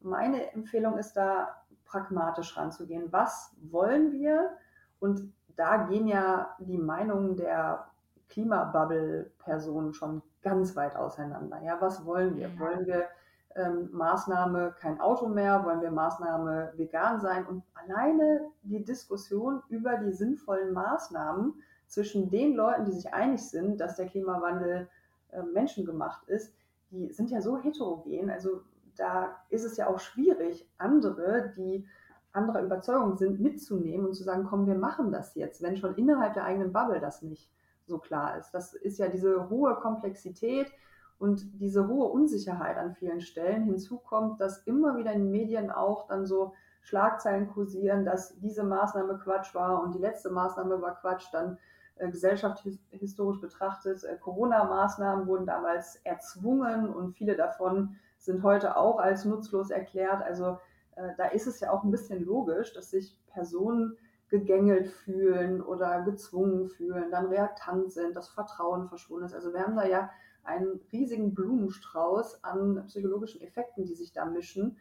Meine 0.01 0.53
Empfehlung 0.53 0.97
ist 0.97 1.13
da, 1.13 1.63
pragmatisch 1.85 2.57
ranzugehen. 2.57 3.13
Was 3.13 3.55
wollen 3.61 4.13
wir? 4.13 4.57
Und 4.99 5.31
da 5.57 5.85
gehen 5.85 6.09
ja 6.09 6.57
die 6.59 6.79
Meinungen 6.79 7.37
der 7.37 7.87
Klimabubble-Personen 8.31 9.93
schon 9.93 10.23
ganz 10.41 10.75
weit 10.75 10.97
auseinander. 10.97 11.61
Ja, 11.63 11.79
was 11.81 12.07
wollen 12.07 12.37
wir? 12.37 12.59
Wollen 12.59 12.87
wir 12.87 13.09
ähm, 13.57 13.91
Maßnahme 13.93 14.75
kein 14.79 15.01
Auto 15.01 15.29
mehr? 15.29 15.65
Wollen 15.65 15.81
wir 15.81 15.91
Maßnahme 15.91 16.73
vegan 16.77 17.21
sein? 17.21 17.47
Und 17.47 17.63
alleine 17.75 18.51
die 18.63 18.85
Diskussion 18.85 19.63
über 19.69 19.97
die 19.97 20.13
sinnvollen 20.13 20.73
Maßnahmen 20.73 21.55
zwischen 21.87 22.31
den 22.31 22.55
Leuten, 22.55 22.85
die 22.85 22.93
sich 22.93 23.13
einig 23.13 23.49
sind, 23.49 23.81
dass 23.81 23.97
der 23.97 24.07
Klimawandel 24.07 24.89
äh, 25.31 25.43
menschengemacht 25.43 26.29
ist, 26.29 26.55
die 26.91 27.13
sind 27.13 27.31
ja 27.31 27.41
so 27.41 27.59
heterogen. 27.59 28.31
Also 28.31 28.63
da 28.97 29.37
ist 29.49 29.65
es 29.65 29.77
ja 29.77 29.89
auch 29.89 30.01
schwierig, 30.01 30.69
andere, 30.79 31.53
die 31.57 31.87
anderer 32.33 32.63
Überzeugung 32.63 33.17
sind, 33.17 33.41
mitzunehmen 33.41 34.07
und 34.07 34.15
zu 34.15 34.25
sagen, 34.25 34.47
komm, 34.49 34.67
wir 34.67 34.75
machen 34.75 35.13
das 35.13 35.35
jetzt, 35.35 35.63
wenn 35.63 35.77
schon 35.77 35.95
innerhalb 35.97 36.35
der 36.35 36.45
eigenen 36.45 36.73
Bubble 36.73 37.01
das 37.01 37.23
nicht 37.23 37.51
so 37.87 37.99
klar 37.99 38.39
ist. 38.39 38.53
Das 38.53 38.75
ist 38.75 38.99
ja 38.99 39.09
diese 39.09 39.51
hohe 39.51 39.75
Komplexität 39.77 40.73
und 41.23 41.61
diese 41.61 41.87
hohe 41.87 42.07
Unsicherheit 42.09 42.77
an 42.77 42.97
vielen 42.97 43.21
Stellen. 43.21 43.63
Hinzu 43.63 43.99
kommt, 43.99 44.41
dass 44.41 44.59
immer 44.67 44.97
wieder 44.97 45.13
in 45.13 45.21
den 45.21 45.31
Medien 45.31 45.71
auch 45.71 46.09
dann 46.09 46.27
so 46.27 46.53
Schlagzeilen 46.81 47.47
kursieren, 47.47 48.05
dass 48.05 48.37
diese 48.41 48.65
Maßnahme 48.65 49.21
Quatsch 49.23 49.55
war 49.55 49.85
und 49.85 49.95
die 49.95 50.01
letzte 50.01 50.31
Maßnahme 50.31 50.83
war 50.83 50.97
Quatsch, 50.97 51.29
dann 51.31 51.59
äh, 51.95 52.11
gesellschaftshistorisch 52.11 53.41
betrachtet, 53.41 54.03
äh, 54.03 54.17
Corona-Maßnahmen 54.17 55.29
wurden 55.29 55.47
damals 55.47 55.95
erzwungen 56.03 56.93
und 56.93 57.13
viele 57.13 57.37
davon 57.37 57.95
sind 58.19 58.43
heute 58.43 58.77
auch 58.77 58.99
als 58.99 59.25
nutzlos 59.25 59.71
erklärt. 59.71 60.23
Also 60.25 60.59
äh, 60.97 61.11
da 61.19 61.27
ist 61.27 61.47
es 61.47 61.61
ja 61.61 61.71
auch 61.71 61.85
ein 61.85 61.93
bisschen 61.93 62.25
logisch, 62.25 62.75
dass 62.75 62.91
sich 62.91 63.17
Personen 63.29 63.97
gegängelt 64.29 64.89
fühlen 64.89 65.63
oder 65.63 66.03
gezwungen 66.03 66.67
fühlen, 66.67 67.13
dann 67.13 67.27
reaktant 67.27 67.93
sind, 67.93 68.17
das 68.17 68.29
Vertrauen 68.29 68.89
verschwunden 68.89 69.27
ist. 69.27 69.35
Also 69.35 69.53
wir 69.53 69.61
haben 69.61 69.77
da 69.77 69.87
ja 69.87 70.11
einen 70.45 70.81
riesigen 70.93 71.35
Blumenstrauß 71.35 72.43
an 72.45 72.85
psychologischen 72.87 73.41
Effekten, 73.41 73.85
die 73.85 73.95
sich 73.95 74.13
da 74.13 74.25
mischen. 74.25 74.77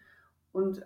Und 0.52 0.86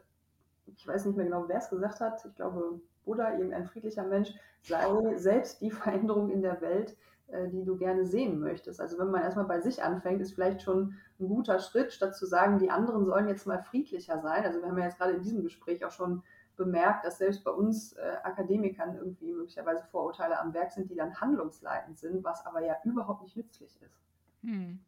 ich 0.67 0.87
weiß 0.87 1.05
nicht 1.05 1.15
mehr 1.15 1.25
genau, 1.25 1.47
wer 1.47 1.57
es 1.57 1.69
gesagt 1.69 1.99
hat. 1.99 2.25
Ich 2.25 2.35
glaube, 2.35 2.79
Buddha, 3.05 3.33
irgendein 3.33 3.65
friedlicher 3.65 4.03
Mensch, 4.03 4.33
sei 4.61 4.85
selbst 5.17 5.61
die 5.61 5.71
Veränderung 5.71 6.29
in 6.29 6.41
der 6.41 6.61
Welt, 6.61 6.97
äh, 7.27 7.47
die 7.47 7.63
du 7.63 7.77
gerne 7.77 8.05
sehen 8.05 8.39
möchtest. 8.39 8.81
Also 8.81 8.97
wenn 8.97 9.11
man 9.11 9.21
erstmal 9.21 9.45
bei 9.45 9.61
sich 9.61 9.83
anfängt, 9.83 10.21
ist 10.21 10.33
vielleicht 10.33 10.61
schon 10.61 10.95
ein 11.19 11.27
guter 11.27 11.59
Schritt, 11.59 11.93
statt 11.93 12.15
zu 12.15 12.25
sagen, 12.25 12.59
die 12.59 12.69
anderen 12.69 13.05
sollen 13.05 13.27
jetzt 13.27 13.47
mal 13.47 13.61
friedlicher 13.61 14.19
sein. 14.19 14.45
Also 14.45 14.61
wir 14.61 14.69
haben 14.69 14.77
ja 14.77 14.85
jetzt 14.85 14.97
gerade 14.97 15.13
in 15.13 15.21
diesem 15.21 15.43
Gespräch 15.43 15.85
auch 15.85 15.91
schon 15.91 16.23
bemerkt, 16.55 17.05
dass 17.05 17.17
selbst 17.17 17.43
bei 17.43 17.51
uns 17.51 17.93
äh, 17.93 18.17
Akademikern 18.23 18.95
irgendwie 18.95 19.33
möglicherweise 19.33 19.83
Vorurteile 19.91 20.39
am 20.39 20.53
Werk 20.53 20.71
sind, 20.71 20.89
die 20.89 20.95
dann 20.95 21.19
handlungsleitend 21.19 21.97
sind, 21.97 22.23
was 22.23 22.45
aber 22.45 22.63
ja 22.63 22.75
überhaupt 22.83 23.23
nicht 23.23 23.35
nützlich 23.35 23.81
ist. 23.81 24.04
Hm. 24.45 24.79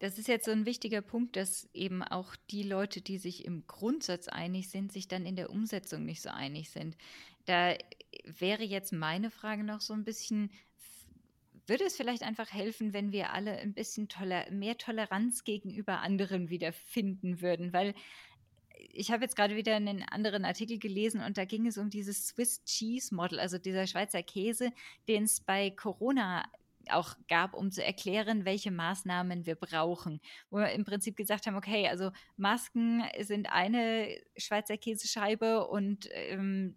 Das 0.00 0.18
ist 0.18 0.28
jetzt 0.28 0.44
so 0.44 0.50
ein 0.50 0.66
wichtiger 0.66 1.00
Punkt, 1.00 1.36
dass 1.36 1.68
eben 1.72 2.02
auch 2.02 2.36
die 2.50 2.64
Leute, 2.64 3.00
die 3.00 3.16
sich 3.16 3.44
im 3.44 3.66
Grundsatz 3.66 4.28
einig 4.28 4.68
sind, 4.68 4.92
sich 4.92 5.08
dann 5.08 5.24
in 5.24 5.36
der 5.36 5.50
Umsetzung 5.50 6.04
nicht 6.04 6.20
so 6.20 6.30
einig 6.30 6.70
sind. 6.70 6.96
Da 7.46 7.74
wäre 8.24 8.64
jetzt 8.64 8.92
meine 8.92 9.30
Frage 9.30 9.64
noch 9.64 9.80
so 9.80 9.94
ein 9.94 10.04
bisschen, 10.04 10.50
würde 11.66 11.84
es 11.84 11.96
vielleicht 11.96 12.22
einfach 12.22 12.52
helfen, 12.52 12.92
wenn 12.92 13.12
wir 13.12 13.32
alle 13.32 13.52
ein 13.52 13.72
bisschen 13.72 14.08
toler 14.08 14.50
mehr 14.50 14.76
Toleranz 14.76 15.44
gegenüber 15.44 16.00
anderen 16.00 16.50
wieder 16.50 16.72
finden 16.72 17.40
würden? 17.40 17.72
Weil 17.72 17.94
ich 18.76 19.10
habe 19.10 19.22
jetzt 19.22 19.36
gerade 19.36 19.56
wieder 19.56 19.76
einen 19.76 20.02
anderen 20.02 20.44
Artikel 20.44 20.78
gelesen 20.78 21.22
und 21.22 21.38
da 21.38 21.44
ging 21.44 21.66
es 21.66 21.78
um 21.78 21.88
dieses 21.88 22.26
Swiss 22.26 22.64
Cheese 22.64 23.14
Model, 23.14 23.38
also 23.38 23.58
dieser 23.58 23.86
Schweizer 23.86 24.22
Käse, 24.22 24.72
den 25.08 25.24
es 25.24 25.40
bei 25.40 25.70
Corona 25.70 26.44
auch 26.92 27.14
gab, 27.28 27.54
um 27.54 27.70
zu 27.70 27.84
erklären, 27.84 28.44
welche 28.44 28.70
Maßnahmen 28.70 29.46
wir 29.46 29.54
brauchen. 29.54 30.20
Wo 30.50 30.58
wir 30.58 30.70
im 30.70 30.84
Prinzip 30.84 31.16
gesagt 31.16 31.46
haben, 31.46 31.56
okay, 31.56 31.88
also 31.88 32.10
Masken 32.36 33.02
sind 33.20 33.50
eine 33.50 34.08
Schweizer 34.36 34.76
Käsescheibe 34.76 35.66
und 35.66 36.08
ähm, 36.12 36.76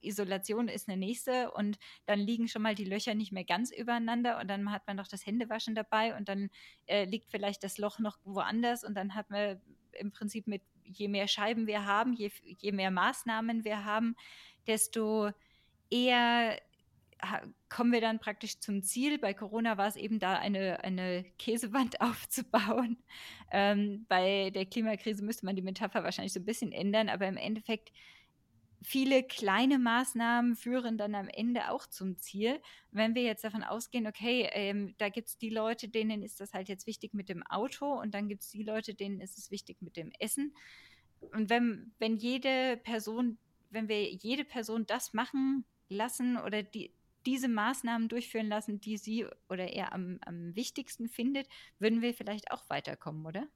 Isolation 0.00 0.68
ist 0.68 0.88
eine 0.88 0.96
nächste 0.96 1.50
und 1.50 1.78
dann 2.06 2.20
liegen 2.20 2.48
schon 2.48 2.62
mal 2.62 2.74
die 2.74 2.84
Löcher 2.84 3.14
nicht 3.14 3.32
mehr 3.32 3.44
ganz 3.44 3.70
übereinander 3.72 4.38
und 4.40 4.48
dann 4.48 4.70
hat 4.70 4.86
man 4.86 4.96
noch 4.96 5.08
das 5.08 5.26
Händewaschen 5.26 5.74
dabei 5.74 6.16
und 6.16 6.28
dann 6.28 6.48
äh, 6.86 7.04
liegt 7.04 7.30
vielleicht 7.30 7.62
das 7.64 7.78
Loch 7.78 7.98
noch 7.98 8.18
woanders 8.24 8.84
und 8.84 8.94
dann 8.94 9.14
hat 9.14 9.30
man 9.30 9.60
im 9.92 10.12
Prinzip 10.12 10.46
mit 10.46 10.62
je 10.84 11.08
mehr 11.08 11.26
Scheiben 11.26 11.66
wir 11.66 11.84
haben, 11.84 12.12
je, 12.12 12.30
je 12.42 12.72
mehr 12.72 12.90
Maßnahmen 12.90 13.64
wir 13.64 13.84
haben, 13.84 14.14
desto 14.66 15.30
eher 15.90 16.60
kommen 17.68 17.92
wir 17.92 18.00
dann 18.00 18.18
praktisch 18.18 18.60
zum 18.60 18.82
Ziel. 18.82 19.18
Bei 19.18 19.34
Corona 19.34 19.78
war 19.78 19.88
es 19.88 19.96
eben 19.96 20.18
da, 20.18 20.38
eine, 20.38 20.82
eine 20.84 21.24
Käsewand 21.38 22.00
aufzubauen. 22.00 22.98
Ähm, 23.50 24.06
bei 24.08 24.50
der 24.50 24.66
Klimakrise 24.66 25.24
müsste 25.24 25.46
man 25.46 25.56
die 25.56 25.62
Metapher 25.62 26.04
wahrscheinlich 26.04 26.32
so 26.32 26.40
ein 26.40 26.44
bisschen 26.44 26.72
ändern, 26.72 27.08
aber 27.08 27.26
im 27.26 27.36
Endeffekt 27.36 27.92
viele 28.82 29.22
kleine 29.24 29.78
Maßnahmen 29.78 30.54
führen 30.54 30.96
dann 30.96 31.14
am 31.14 31.28
Ende 31.28 31.70
auch 31.70 31.86
zum 31.86 32.18
Ziel. 32.18 32.60
Wenn 32.92 33.14
wir 33.14 33.22
jetzt 33.22 33.42
davon 33.44 33.64
ausgehen, 33.64 34.06
okay, 34.06 34.48
ähm, 34.52 34.94
da 34.98 35.08
gibt 35.08 35.28
es 35.28 35.38
die 35.38 35.50
Leute, 35.50 35.88
denen 35.88 36.22
ist 36.22 36.40
das 36.40 36.52
halt 36.52 36.68
jetzt 36.68 36.86
wichtig 36.86 37.14
mit 37.14 37.28
dem 37.28 37.42
Auto 37.44 37.86
und 37.86 38.14
dann 38.14 38.28
gibt 38.28 38.42
es 38.42 38.50
die 38.50 38.62
Leute, 38.62 38.94
denen 38.94 39.20
ist 39.20 39.38
es 39.38 39.50
wichtig 39.50 39.78
mit 39.80 39.96
dem 39.96 40.12
Essen. 40.20 40.54
Und 41.32 41.50
wenn, 41.50 41.92
wenn 41.98 42.16
jede 42.16 42.76
Person, 42.76 43.38
wenn 43.70 43.88
wir 43.88 44.12
jede 44.12 44.44
Person 44.44 44.86
das 44.86 45.12
machen 45.12 45.64
lassen 45.88 46.36
oder 46.36 46.62
die, 46.62 46.92
diese 47.26 47.48
Maßnahmen 47.48 48.08
durchführen 48.08 48.48
lassen, 48.48 48.80
die 48.80 48.96
sie 48.96 49.26
oder 49.50 49.64
er 49.72 49.92
am, 49.92 50.18
am 50.24 50.54
wichtigsten 50.54 51.08
findet, 51.08 51.48
würden 51.78 52.00
wir 52.00 52.14
vielleicht 52.14 52.52
auch 52.52 52.62
weiterkommen, 52.70 53.26
oder? 53.26 53.46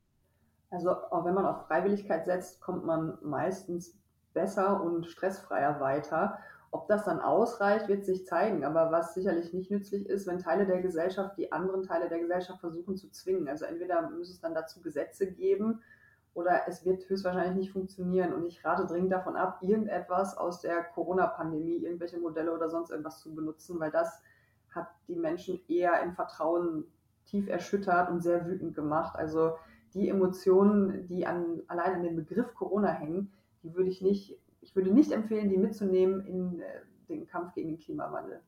Also 0.70 0.90
auch 0.90 1.24
wenn 1.24 1.34
man 1.34 1.46
auf 1.46 1.66
Freiwilligkeit 1.66 2.26
setzt, 2.26 2.60
kommt 2.60 2.84
man 2.84 3.18
meistens 3.22 3.96
besser 4.34 4.82
und 4.82 5.06
stressfreier 5.06 5.80
weiter. 5.80 6.38
Ob 6.72 6.86
das 6.86 7.04
dann 7.04 7.20
ausreicht, 7.20 7.88
wird 7.88 8.04
sich 8.04 8.26
zeigen. 8.26 8.64
Aber 8.64 8.92
was 8.92 9.14
sicherlich 9.14 9.52
nicht 9.52 9.70
nützlich 9.70 10.06
ist, 10.06 10.26
wenn 10.26 10.38
Teile 10.38 10.66
der 10.66 10.82
Gesellschaft 10.82 11.36
die 11.36 11.50
anderen 11.50 11.82
Teile 11.82 12.08
der 12.08 12.20
Gesellschaft 12.20 12.60
versuchen 12.60 12.96
zu 12.96 13.10
zwingen. 13.10 13.48
Also 13.48 13.64
entweder 13.64 14.08
muss 14.10 14.30
es 14.30 14.40
dann 14.40 14.54
dazu 14.54 14.80
Gesetze 14.80 15.32
geben 15.32 15.82
oder 16.34 16.62
es 16.68 16.84
wird 16.84 17.08
höchstwahrscheinlich 17.08 17.56
nicht 17.56 17.72
funktionieren. 17.72 18.32
Und 18.32 18.46
ich 18.46 18.64
rate 18.64 18.86
dringend 18.86 19.12
davon 19.12 19.36
ab, 19.36 19.58
irgendetwas 19.62 20.36
aus 20.36 20.60
der 20.60 20.84
Corona-Pandemie, 20.84 21.78
irgendwelche 21.78 22.18
Modelle 22.18 22.54
oder 22.54 22.70
sonst 22.70 22.90
irgendwas 22.90 23.20
zu 23.20 23.34
benutzen, 23.34 23.80
weil 23.80 23.90
das 23.90 24.22
hat 24.70 24.88
die 25.08 25.16
Menschen 25.16 25.60
eher 25.68 26.00
im 26.02 26.14
Vertrauen 26.14 26.84
tief 27.26 27.48
erschüttert 27.48 28.10
und 28.10 28.22
sehr 28.22 28.46
wütend 28.46 28.74
gemacht. 28.74 29.16
Also 29.16 29.56
die 29.94 30.08
Emotionen, 30.08 31.06
die 31.08 31.26
an, 31.26 31.62
allein 31.66 31.94
an 31.94 32.02
den 32.02 32.16
Begriff 32.16 32.54
Corona 32.54 32.92
hängen, 32.92 33.32
die 33.62 33.74
würde 33.74 33.90
ich 33.90 34.00
nicht, 34.00 34.38
ich 34.60 34.74
würde 34.76 34.92
nicht 34.92 35.10
empfehlen, 35.10 35.48
die 35.48 35.58
mitzunehmen 35.58 36.24
in 36.26 36.60
äh, 36.60 36.80
den 37.08 37.26
Kampf 37.26 37.54
gegen 37.54 37.70
den 37.70 37.78
Klimawandel. 37.78 38.40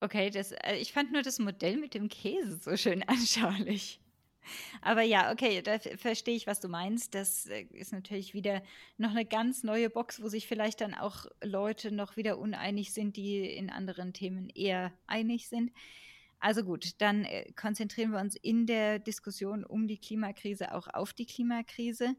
Okay, 0.00 0.30
das, 0.30 0.52
äh, 0.52 0.76
ich 0.76 0.92
fand 0.92 1.12
nur 1.12 1.22
das 1.22 1.38
Modell 1.38 1.76
mit 1.78 1.94
dem 1.94 2.08
Käse 2.08 2.56
so 2.56 2.76
schön 2.76 3.02
anschaulich. 3.02 4.00
Aber 4.82 5.02
ja, 5.02 5.32
okay, 5.32 5.62
da 5.62 5.78
verstehe 5.78 6.36
ich, 6.36 6.46
was 6.46 6.60
du 6.60 6.68
meinst. 6.68 7.14
Das 7.14 7.46
äh, 7.46 7.66
ist 7.72 7.92
natürlich 7.92 8.34
wieder 8.34 8.62
noch 8.96 9.10
eine 9.10 9.24
ganz 9.24 9.62
neue 9.62 9.90
Box, 9.90 10.22
wo 10.22 10.28
sich 10.28 10.46
vielleicht 10.46 10.80
dann 10.80 10.94
auch 10.94 11.26
Leute 11.42 11.92
noch 11.92 12.16
wieder 12.16 12.38
uneinig 12.38 12.92
sind, 12.92 13.16
die 13.16 13.44
in 13.44 13.70
anderen 13.70 14.12
Themen 14.12 14.48
eher 14.50 14.92
einig 15.06 15.48
sind. 15.48 15.72
Also 16.40 16.62
gut, 16.62 17.00
dann 17.00 17.26
konzentrieren 17.60 18.12
wir 18.12 18.20
uns 18.20 18.36
in 18.36 18.66
der 18.66 19.00
Diskussion 19.00 19.64
um 19.64 19.88
die 19.88 19.98
Klimakrise 19.98 20.72
auch 20.72 20.86
auf 20.86 21.12
die 21.12 21.26
Klimakrise. 21.26 22.14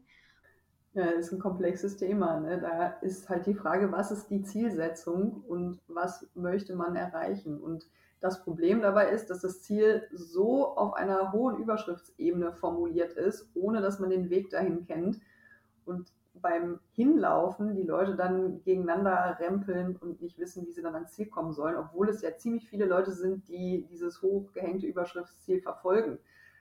Ja, 0.92 1.12
das 1.12 1.26
ist 1.26 1.32
ein 1.32 1.38
komplexes 1.38 1.96
Thema. 1.96 2.40
Ne? 2.40 2.60
Da 2.60 2.88
ist 3.00 3.28
halt 3.28 3.46
die 3.46 3.54
Frage, 3.54 3.92
was 3.92 4.10
ist 4.10 4.28
die 4.28 4.42
Zielsetzung 4.42 5.42
und 5.46 5.80
was 5.86 6.26
möchte 6.34 6.74
man 6.74 6.96
erreichen? 6.96 7.60
Und 7.60 7.88
das 8.20 8.42
Problem 8.42 8.82
dabei 8.82 9.10
ist, 9.10 9.30
dass 9.30 9.40
das 9.40 9.62
Ziel 9.62 10.06
so 10.12 10.76
auf 10.76 10.94
einer 10.94 11.32
hohen 11.32 11.56
Überschriftsebene 11.56 12.52
formuliert 12.52 13.14
ist, 13.14 13.50
ohne 13.54 13.80
dass 13.80 13.98
man 13.98 14.10
den 14.10 14.28
Weg 14.28 14.50
dahin 14.50 14.84
kennt. 14.84 15.20
Und 15.86 16.12
beim 16.34 16.80
Hinlaufen 16.92 17.74
die 17.74 17.82
Leute 17.82 18.16
dann 18.16 18.62
gegeneinander 18.62 19.38
rempeln 19.40 19.96
und 19.96 20.20
nicht 20.20 20.38
wissen, 20.38 20.66
wie 20.66 20.72
sie 20.72 20.82
dann 20.82 20.94
ans 20.94 21.12
Ziel 21.12 21.26
kommen 21.26 21.52
sollen, 21.52 21.76
obwohl 21.76 22.08
es 22.08 22.22
ja 22.22 22.36
ziemlich 22.36 22.68
viele 22.68 22.86
Leute 22.86 23.12
sind, 23.12 23.48
die 23.48 23.86
dieses 23.90 24.22
hochgehängte 24.22 24.86
Überschriftsziel 24.86 25.60
verfolgen. 25.60 26.18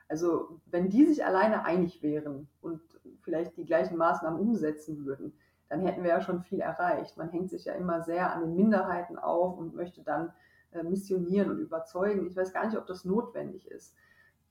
Also 0.08 0.60
wenn 0.66 0.90
die 0.90 1.06
sich 1.06 1.24
alleine 1.24 1.66
einig 1.66 2.02
wären 2.02 2.48
und 2.62 2.82
vielleicht 3.22 3.58
die 3.58 3.66
gleichen 3.66 3.98
Maßnahmen 3.98 4.40
umsetzen 4.40 5.06
würden, 5.06 5.34
dann 5.68 5.82
hätten 5.82 6.04
wir 6.04 6.10
ja 6.10 6.22
schon 6.22 6.42
viel 6.42 6.62
erreicht. 6.62 7.16
Man 7.18 7.30
hängt 7.30 7.52
sich 7.52 7.66
ja 7.66 7.74
immer 7.74 8.02
sehr 8.02 8.34
an 8.34 8.42
den 8.42 8.56
Minderheiten 8.56 9.20
auf 9.20 9.58
und 9.58 9.76
möchte 9.76 10.02
dann 10.02 10.34
missionieren 10.84 11.50
und 11.52 11.60
überzeugen. 11.60 12.26
Ich 12.28 12.36
weiß 12.36 12.54
gar 12.54 12.66
nicht, 12.66 12.78
ob 12.78 12.86
das 12.88 13.06
notwendig 13.06 13.70
ist. 13.70 13.96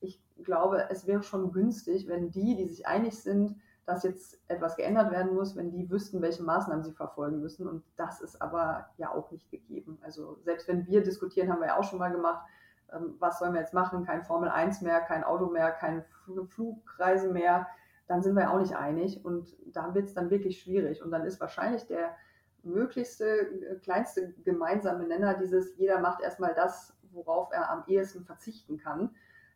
Ich 0.00 0.20
glaube, 0.42 0.88
es 0.90 1.06
wäre 1.06 1.22
schon 1.22 1.52
günstig, 1.52 2.08
wenn 2.08 2.30
die, 2.30 2.56
die 2.56 2.66
sich 2.66 2.86
einig 2.86 3.18
sind, 3.18 3.56
dass 3.86 4.02
jetzt 4.02 4.38
etwas 4.48 4.76
geändert 4.76 5.10
werden 5.10 5.34
muss, 5.34 5.56
wenn 5.56 5.70
die 5.70 5.90
wüssten, 5.90 6.20
welche 6.20 6.42
Maßnahmen 6.42 6.84
sie 6.84 6.92
verfolgen 6.92 7.40
müssen. 7.40 7.66
Und 7.66 7.82
das 7.96 8.20
ist 8.20 8.40
aber 8.40 8.90
ja 8.98 9.10
auch 9.10 9.30
nicht 9.30 9.50
gegeben. 9.50 9.98
Also 10.02 10.38
selbst 10.44 10.68
wenn 10.68 10.86
wir 10.86 11.02
diskutieren, 11.02 11.50
haben 11.50 11.60
wir 11.60 11.68
ja 11.68 11.78
auch 11.78 11.84
schon 11.84 11.98
mal 11.98 12.12
gemacht, 12.12 12.46
ähm, 12.92 13.14
was 13.18 13.38
sollen 13.38 13.54
wir 13.54 13.60
jetzt 13.60 13.74
machen? 13.74 14.04
Kein 14.04 14.24
Formel 14.24 14.50
1 14.50 14.82
mehr, 14.82 15.00
kein 15.00 15.24
Auto 15.24 15.46
mehr, 15.46 15.70
keine 15.70 16.04
Flugreise 16.48 17.32
mehr 17.32 17.66
dann 18.08 18.22
sind 18.22 18.34
wir 18.34 18.50
auch 18.50 18.58
nicht 18.58 18.74
einig 18.74 19.24
und 19.24 19.54
da 19.66 19.94
wird 19.94 20.06
es 20.06 20.14
dann 20.14 20.30
wirklich 20.30 20.60
schwierig. 20.60 21.02
Und 21.02 21.10
dann 21.10 21.24
ist 21.24 21.40
wahrscheinlich 21.40 21.86
der 21.86 22.16
möglichste, 22.62 23.24
äh, 23.26 23.76
kleinste 23.76 24.34
gemeinsame 24.44 25.06
Nenner 25.06 25.34
dieses, 25.34 25.76
jeder 25.76 26.00
macht 26.00 26.20
erstmal 26.20 26.54
das, 26.54 26.94
worauf 27.12 27.52
er 27.52 27.70
am 27.70 27.84
ehesten 27.86 28.24
verzichten 28.24 28.78
kann. 28.78 29.10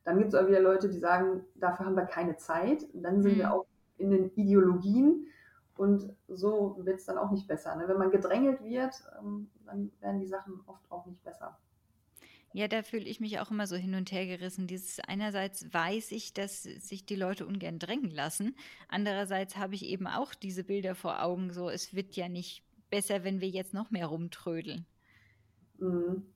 Dann 0.04 0.18
gibt 0.18 0.32
es 0.32 0.34
auch 0.34 0.48
wieder 0.48 0.60
Leute, 0.60 0.88
die 0.88 0.98
sagen, 0.98 1.44
dafür 1.54 1.86
haben 1.86 1.96
wir 1.96 2.06
keine 2.06 2.36
Zeit. 2.36 2.86
Dann 2.92 3.22
sind 3.22 3.34
mhm. 3.34 3.38
wir 3.38 3.52
auch 3.52 3.66
in 3.98 4.10
den 4.10 4.30
Ideologien 4.34 5.26
und 5.76 6.12
so 6.28 6.76
wird 6.80 6.98
es 6.98 7.06
dann 7.06 7.18
auch 7.18 7.30
nicht 7.30 7.46
besser. 7.46 7.74
Ne? 7.76 7.84
Wenn 7.86 7.98
man 7.98 8.10
gedrängelt 8.10 8.62
wird, 8.62 8.94
ähm, 9.20 9.48
dann 9.66 9.92
werden 10.00 10.20
die 10.20 10.26
Sachen 10.26 10.60
oft 10.66 10.90
auch 10.90 11.06
nicht 11.06 11.22
besser. 11.24 11.58
Ja, 12.54 12.68
da 12.68 12.82
fühle 12.82 13.06
ich 13.06 13.18
mich 13.18 13.40
auch 13.40 13.50
immer 13.50 13.66
so 13.66 13.76
hin 13.76 13.94
und 13.94 14.12
her 14.12 14.26
gerissen. 14.26 14.66
Dieses 14.66 15.00
einerseits 15.00 15.72
weiß 15.72 16.12
ich, 16.12 16.34
dass 16.34 16.64
sich 16.64 17.06
die 17.06 17.16
Leute 17.16 17.46
ungern 17.46 17.78
drängen 17.78 18.10
lassen. 18.10 18.54
Andererseits 18.88 19.56
habe 19.56 19.74
ich 19.74 19.86
eben 19.86 20.06
auch 20.06 20.34
diese 20.34 20.62
Bilder 20.62 20.94
vor 20.94 21.22
Augen, 21.22 21.50
so 21.50 21.70
es 21.70 21.94
wird 21.94 22.14
ja 22.14 22.28
nicht 22.28 22.62
besser, 22.92 23.24
wenn 23.24 23.40
wir 23.40 23.48
jetzt 23.48 23.74
noch 23.74 23.90
mehr 23.90 24.06
rumtrödeln. 24.06 24.86
Mhm. 25.78 26.26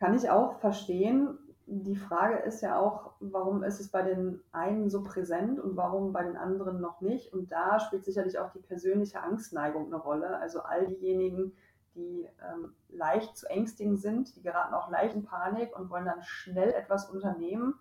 Kann 0.00 0.14
ich 0.14 0.28
auch 0.28 0.58
verstehen. 0.58 1.38
Die 1.66 1.96
Frage 1.96 2.38
ist 2.38 2.62
ja 2.62 2.78
auch, 2.78 3.12
warum 3.20 3.62
ist 3.62 3.80
es 3.80 3.90
bei 3.90 4.02
den 4.02 4.40
einen 4.52 4.88
so 4.88 5.02
präsent 5.02 5.60
und 5.60 5.76
warum 5.76 6.12
bei 6.12 6.22
den 6.22 6.36
anderen 6.36 6.80
noch 6.80 7.00
nicht? 7.00 7.32
Und 7.32 7.52
da 7.52 7.78
spielt 7.78 8.04
sicherlich 8.04 8.38
auch 8.38 8.52
die 8.52 8.60
persönliche 8.60 9.22
Angstneigung 9.22 9.86
eine 9.86 9.96
Rolle. 9.96 10.38
Also 10.38 10.60
all 10.60 10.86
diejenigen, 10.86 11.52
die 11.94 12.28
ähm, 12.42 12.74
leicht 12.88 13.36
zu 13.36 13.48
ängstigen 13.48 13.96
sind, 13.96 14.34
die 14.36 14.42
geraten 14.42 14.74
auch 14.74 14.90
leicht 14.90 15.14
in 15.14 15.24
Panik 15.24 15.76
und 15.76 15.90
wollen 15.90 16.06
dann 16.06 16.22
schnell 16.22 16.70
etwas 16.70 17.10
unternehmen. 17.10 17.74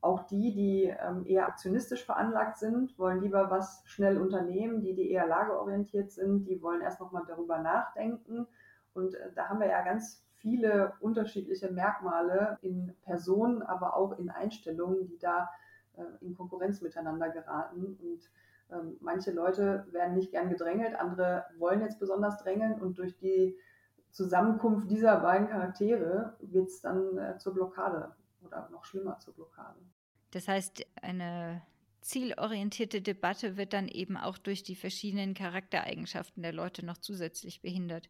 Auch 0.00 0.26
die, 0.26 0.54
die 0.54 0.84
ähm, 0.84 1.26
eher 1.26 1.48
aktionistisch 1.48 2.04
veranlagt 2.04 2.58
sind, 2.58 2.96
wollen 2.98 3.20
lieber 3.20 3.50
was 3.50 3.82
schnell 3.84 4.18
unternehmen. 4.18 4.80
Die, 4.80 4.94
die 4.94 5.10
eher 5.10 5.26
lageorientiert 5.26 6.12
sind, 6.12 6.44
die 6.44 6.62
wollen 6.62 6.82
erst 6.82 7.00
nochmal 7.00 7.24
darüber 7.26 7.58
nachdenken. 7.58 8.46
Und 8.94 9.14
äh, 9.14 9.32
da 9.34 9.48
haben 9.48 9.60
wir 9.60 9.68
ja 9.68 9.82
ganz 9.82 10.24
viele 10.34 10.92
unterschiedliche 11.00 11.70
Merkmale 11.70 12.58
in 12.62 12.94
Personen, 13.02 13.62
aber 13.62 13.96
auch 13.96 14.18
in 14.18 14.30
Einstellungen, 14.30 15.06
die 15.06 15.18
da 15.18 15.50
äh, 15.96 16.02
in 16.24 16.36
Konkurrenz 16.36 16.80
miteinander 16.80 17.28
geraten. 17.30 17.98
Und 18.00 18.30
ähm, 18.70 18.96
manche 19.00 19.32
Leute 19.32 19.86
werden 19.90 20.14
nicht 20.14 20.30
gern 20.30 20.48
gedrängelt, 20.48 20.94
andere 20.94 21.44
wollen 21.58 21.80
jetzt 21.80 21.98
besonders 21.98 22.38
drängeln 22.38 22.80
und 22.80 22.98
durch 22.98 23.18
die 23.18 23.56
Zusammenkunft 24.10 24.90
dieser 24.90 25.20
beiden 25.20 25.48
Charaktere 25.48 26.36
wird 26.40 26.68
es 26.68 26.80
dann 26.80 27.18
äh, 27.18 27.38
zur 27.38 27.54
Blockade 27.54 28.12
oder 28.42 28.68
noch 28.70 28.84
schlimmer 28.84 29.18
zur 29.18 29.34
Blockade. 29.34 29.78
Das 30.30 30.48
heißt, 30.48 30.86
eine 31.02 31.62
zielorientierte 32.00 33.00
Debatte 33.00 33.56
wird 33.56 33.72
dann 33.72 33.88
eben 33.88 34.16
auch 34.16 34.38
durch 34.38 34.62
die 34.62 34.76
verschiedenen 34.76 35.34
Charaktereigenschaften 35.34 36.42
der 36.42 36.52
Leute 36.52 36.84
noch 36.84 36.98
zusätzlich 36.98 37.60
behindert. 37.62 38.08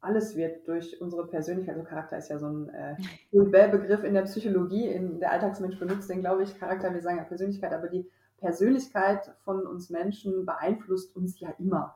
Alles 0.00 0.34
wird 0.34 0.66
durch 0.66 1.00
unsere 1.00 1.28
Persönlichkeit, 1.28 1.76
also 1.76 1.88
Charakter 1.88 2.18
ist 2.18 2.28
ja 2.28 2.38
so 2.38 2.48
ein 2.48 2.68
äh, 2.70 2.96
Begriff 3.30 4.02
in 4.02 4.14
der 4.14 4.22
Psychologie, 4.22 4.88
in 4.88 5.20
der 5.20 5.30
Alltagsmensch 5.30 5.78
benutzt 5.78 6.10
den, 6.10 6.20
glaube 6.20 6.42
ich, 6.42 6.58
Charakter, 6.58 6.92
wir 6.92 7.00
sagen 7.00 7.18
ja 7.18 7.24
Persönlichkeit, 7.24 7.72
aber 7.72 7.88
die 7.88 8.10
Persönlichkeit 8.38 9.32
von 9.44 9.64
uns 9.64 9.90
Menschen 9.90 10.44
beeinflusst 10.44 11.14
uns 11.14 11.38
ja 11.38 11.50
immer. 11.60 11.94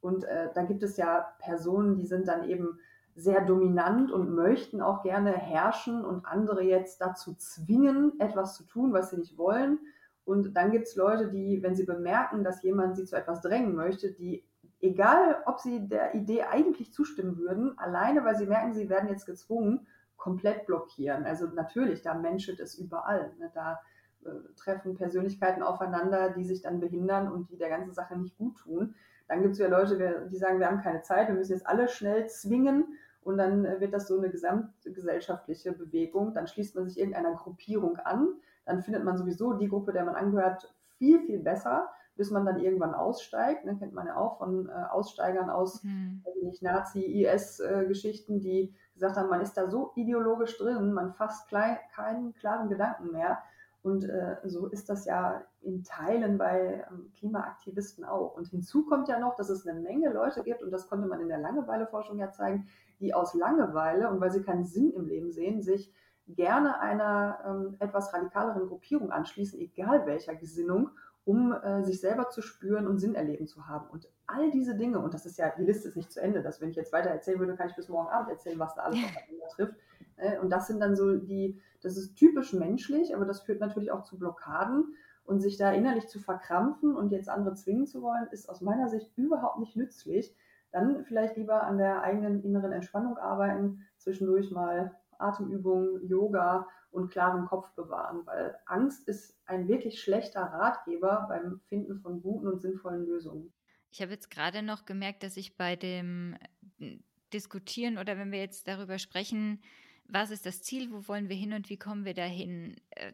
Und 0.00 0.22
äh, 0.22 0.50
da 0.54 0.62
gibt 0.62 0.84
es 0.84 0.96
ja 0.96 1.34
Personen, 1.40 1.96
die 1.96 2.06
sind 2.06 2.28
dann 2.28 2.48
eben 2.48 2.78
sehr 3.18 3.44
dominant 3.44 4.12
und 4.12 4.32
möchten 4.32 4.80
auch 4.80 5.02
gerne 5.02 5.32
herrschen 5.32 6.04
und 6.04 6.24
andere 6.24 6.62
jetzt 6.62 7.00
dazu 7.00 7.34
zwingen, 7.34 8.12
etwas 8.20 8.54
zu 8.54 8.64
tun, 8.64 8.92
was 8.92 9.10
sie 9.10 9.18
nicht 9.18 9.36
wollen. 9.36 9.80
Und 10.24 10.54
dann 10.54 10.70
gibt 10.70 10.86
es 10.86 10.94
Leute, 10.94 11.28
die, 11.28 11.60
wenn 11.62 11.74
sie 11.74 11.84
bemerken, 11.84 12.44
dass 12.44 12.62
jemand 12.62 12.96
sie 12.96 13.04
zu 13.04 13.16
etwas 13.16 13.40
drängen 13.40 13.74
möchte, 13.74 14.12
die, 14.12 14.44
egal 14.80 15.42
ob 15.46 15.58
sie 15.58 15.88
der 15.88 16.14
Idee 16.14 16.42
eigentlich 16.44 16.92
zustimmen 16.92 17.38
würden, 17.38 17.76
alleine 17.76 18.24
weil 18.24 18.36
sie 18.36 18.46
merken, 18.46 18.72
sie 18.72 18.88
werden 18.88 19.08
jetzt 19.08 19.26
gezwungen, 19.26 19.88
komplett 20.16 20.66
blockieren. 20.66 21.24
Also 21.24 21.46
natürlich, 21.46 22.02
da 22.02 22.14
menschelt 22.14 22.60
es 22.60 22.78
überall. 22.78 23.32
Ne? 23.38 23.50
Da 23.52 23.80
äh, 24.24 24.30
treffen 24.54 24.94
Persönlichkeiten 24.94 25.64
aufeinander, 25.64 26.30
die 26.30 26.44
sich 26.44 26.62
dann 26.62 26.78
behindern 26.78 27.32
und 27.32 27.50
die 27.50 27.58
der 27.58 27.68
ganzen 27.68 27.94
Sache 27.94 28.16
nicht 28.16 28.38
gut 28.38 28.58
tun. 28.58 28.94
Dann 29.26 29.42
gibt 29.42 29.54
es 29.54 29.58
ja 29.58 29.66
Leute, 29.68 30.28
die 30.30 30.36
sagen, 30.36 30.60
wir 30.60 30.68
haben 30.68 30.82
keine 30.82 31.02
Zeit, 31.02 31.26
wir 31.26 31.34
müssen 31.34 31.52
jetzt 31.52 31.66
alle 31.66 31.88
schnell 31.88 32.28
zwingen 32.28 32.96
und 33.22 33.38
dann 33.38 33.64
äh, 33.64 33.80
wird 33.80 33.92
das 33.92 34.08
so 34.08 34.18
eine 34.18 34.30
gesamtgesellschaftliche 34.30 35.72
Bewegung. 35.72 36.34
Dann 36.34 36.46
schließt 36.46 36.74
man 36.74 36.88
sich 36.88 36.98
irgendeiner 36.98 37.34
Gruppierung 37.34 37.96
an, 37.98 38.28
dann 38.64 38.82
findet 38.82 39.04
man 39.04 39.16
sowieso 39.16 39.54
die 39.54 39.68
Gruppe, 39.68 39.92
der 39.92 40.04
man 40.04 40.14
angehört, 40.14 40.74
viel, 40.98 41.20
viel 41.20 41.38
besser, 41.38 41.88
bis 42.16 42.30
man 42.30 42.44
dann 42.44 42.58
irgendwann 42.58 42.94
aussteigt. 42.94 43.66
Dann 43.66 43.78
kennt 43.78 43.94
man 43.94 44.06
ja 44.06 44.16
auch 44.16 44.38
von 44.38 44.68
äh, 44.68 44.72
Aussteigern 44.90 45.48
aus 45.48 45.82
mhm. 45.84 46.22
Nazi-IS-Geschichten, 46.60 48.40
die 48.40 48.74
gesagt 48.94 49.16
haben, 49.16 49.30
man 49.30 49.40
ist 49.40 49.56
da 49.56 49.70
so 49.70 49.92
ideologisch 49.94 50.58
drin, 50.58 50.92
man 50.92 51.14
fasst 51.14 51.48
klein, 51.48 51.78
keinen 51.94 52.34
klaren 52.34 52.68
Gedanken 52.68 53.12
mehr. 53.12 53.38
Und 53.82 54.04
äh, 54.04 54.36
so 54.44 54.66
ist 54.66 54.88
das 54.88 55.04
ja 55.04 55.44
in 55.62 55.84
Teilen 55.84 56.36
bei 56.36 56.84
ähm, 56.90 57.12
Klimaaktivisten 57.16 58.04
auch. 58.04 58.34
Und 58.34 58.48
hinzu 58.48 58.84
kommt 58.84 59.08
ja 59.08 59.18
noch, 59.20 59.36
dass 59.36 59.48
es 59.48 59.66
eine 59.66 59.80
Menge 59.80 60.12
Leute 60.12 60.42
gibt, 60.42 60.62
und 60.62 60.72
das 60.72 60.88
konnte 60.88 61.06
man 61.06 61.20
in 61.20 61.28
der 61.28 61.38
Langeweileforschung 61.38 62.18
ja 62.18 62.32
zeigen, 62.32 62.68
die 63.00 63.14
aus 63.14 63.34
Langeweile 63.34 64.10
und 64.10 64.20
weil 64.20 64.30
sie 64.30 64.42
keinen 64.42 64.64
Sinn 64.64 64.92
im 64.92 65.06
Leben 65.06 65.30
sehen, 65.30 65.62
sich 65.62 65.92
gerne 66.26 66.80
einer 66.80 67.38
ähm, 67.46 67.76
etwas 67.78 68.12
radikaleren 68.12 68.66
Gruppierung 68.66 69.10
anschließen, 69.10 69.58
egal 69.60 70.06
welcher 70.06 70.34
Gesinnung, 70.34 70.90
um 71.24 71.52
äh, 71.52 71.82
sich 71.84 72.00
selber 72.00 72.28
zu 72.28 72.42
spüren 72.42 72.86
und 72.86 72.98
Sinn 72.98 73.14
erleben 73.14 73.46
zu 73.46 73.66
haben. 73.66 73.88
Und 73.90 74.08
all 74.26 74.50
diese 74.50 74.76
Dinge, 74.76 74.98
und 74.98 75.14
das 75.14 75.26
ist 75.26 75.38
ja, 75.38 75.52
die 75.56 75.64
Liste 75.64 75.88
ist 75.88 75.96
nicht 75.96 76.12
zu 76.12 76.20
Ende, 76.20 76.42
dass 76.42 76.60
wenn 76.60 76.70
ich 76.70 76.76
jetzt 76.76 76.92
weiter 76.92 77.10
erzählen 77.10 77.38
würde, 77.38 77.56
kann 77.56 77.68
ich 77.68 77.76
bis 77.76 77.88
morgen 77.88 78.08
Abend 78.08 78.30
erzählen, 78.30 78.58
was 78.58 78.74
da 78.74 78.82
alles 78.82 78.98
aufeinander 79.04 79.48
trifft. 79.50 79.74
Äh, 80.16 80.38
und 80.38 80.50
das 80.50 80.66
sind 80.66 80.80
dann 80.80 80.96
so 80.96 81.16
die, 81.16 81.60
das 81.82 81.96
ist 81.96 82.16
typisch 82.16 82.52
menschlich, 82.52 83.14
aber 83.14 83.24
das 83.24 83.42
führt 83.42 83.60
natürlich 83.60 83.90
auch 83.90 84.04
zu 84.04 84.18
Blockaden. 84.18 84.94
Und 85.24 85.40
sich 85.40 85.58
da 85.58 85.72
innerlich 85.72 86.08
zu 86.08 86.18
verkrampfen 86.20 86.96
und 86.96 87.12
jetzt 87.12 87.28
andere 87.28 87.54
zwingen 87.54 87.86
zu 87.86 88.00
wollen, 88.00 88.26
ist 88.30 88.48
aus 88.48 88.62
meiner 88.62 88.88
Sicht 88.88 89.12
überhaupt 89.16 89.58
nicht 89.58 89.76
nützlich. 89.76 90.34
Dann 90.70 91.04
vielleicht 91.04 91.36
lieber 91.36 91.62
an 91.62 91.78
der 91.78 92.02
eigenen 92.02 92.42
inneren 92.42 92.72
Entspannung 92.72 93.16
arbeiten, 93.16 93.86
zwischendurch 93.96 94.50
mal 94.50 94.94
Atemübungen, 95.18 96.06
Yoga 96.06 96.66
und 96.90 97.10
klaren 97.10 97.46
Kopf 97.46 97.70
bewahren, 97.74 98.26
weil 98.26 98.56
Angst 98.66 99.08
ist 99.08 99.38
ein 99.46 99.68
wirklich 99.68 100.00
schlechter 100.00 100.40
Ratgeber 100.40 101.26
beim 101.28 101.60
Finden 101.68 101.98
von 102.00 102.22
guten 102.22 102.46
und 102.46 102.60
sinnvollen 102.60 103.06
Lösungen. 103.06 103.52
Ich 103.90 104.02
habe 104.02 104.12
jetzt 104.12 104.30
gerade 104.30 104.62
noch 104.62 104.84
gemerkt, 104.84 105.22
dass 105.22 105.36
ich 105.36 105.56
bei 105.56 105.76
dem 105.76 106.36
äh, 106.78 106.98
Diskutieren 107.32 107.98
oder 107.98 108.16
wenn 108.16 108.32
wir 108.32 108.40
jetzt 108.40 108.68
darüber 108.68 108.98
sprechen, 108.98 109.60
was 110.06 110.30
ist 110.30 110.46
das 110.46 110.62
Ziel, 110.62 110.90
wo 110.90 111.06
wollen 111.08 111.28
wir 111.28 111.36
hin 111.36 111.52
und 111.52 111.68
wie 111.68 111.78
kommen 111.78 112.04
wir 112.04 112.14
dahin, 112.14 112.76
äh, 112.90 113.12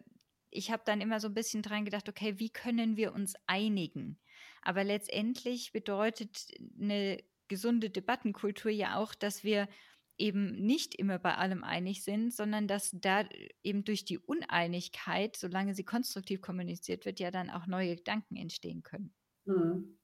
ich 0.50 0.70
habe 0.70 0.82
dann 0.84 1.00
immer 1.00 1.18
so 1.18 1.28
ein 1.28 1.34
bisschen 1.34 1.62
dran 1.62 1.84
gedacht, 1.84 2.08
okay, 2.08 2.38
wie 2.38 2.50
können 2.50 2.96
wir 2.96 3.12
uns 3.12 3.34
einigen? 3.46 4.18
Aber 4.62 4.84
letztendlich 4.84 5.72
bedeutet 5.72 6.46
eine 6.80 7.18
gesunde 7.48 7.90
Debattenkultur 7.90 8.70
ja 8.70 8.96
auch, 8.96 9.14
dass 9.14 9.44
wir 9.44 9.68
eben 10.16 10.64
nicht 10.64 10.94
immer 10.94 11.18
bei 11.18 11.34
allem 11.36 11.64
einig 11.64 12.04
sind, 12.04 12.32
sondern 12.32 12.68
dass 12.68 12.90
da 12.92 13.24
eben 13.62 13.84
durch 13.84 14.04
die 14.04 14.18
Uneinigkeit, 14.18 15.36
solange 15.36 15.74
sie 15.74 15.84
konstruktiv 15.84 16.40
kommuniziert 16.40 17.04
wird, 17.04 17.18
ja 17.18 17.30
dann 17.30 17.50
auch 17.50 17.66
neue 17.66 17.96
Gedanken 17.96 18.36
entstehen 18.36 18.82
können. 18.82 19.12
Mhm. 19.44 19.98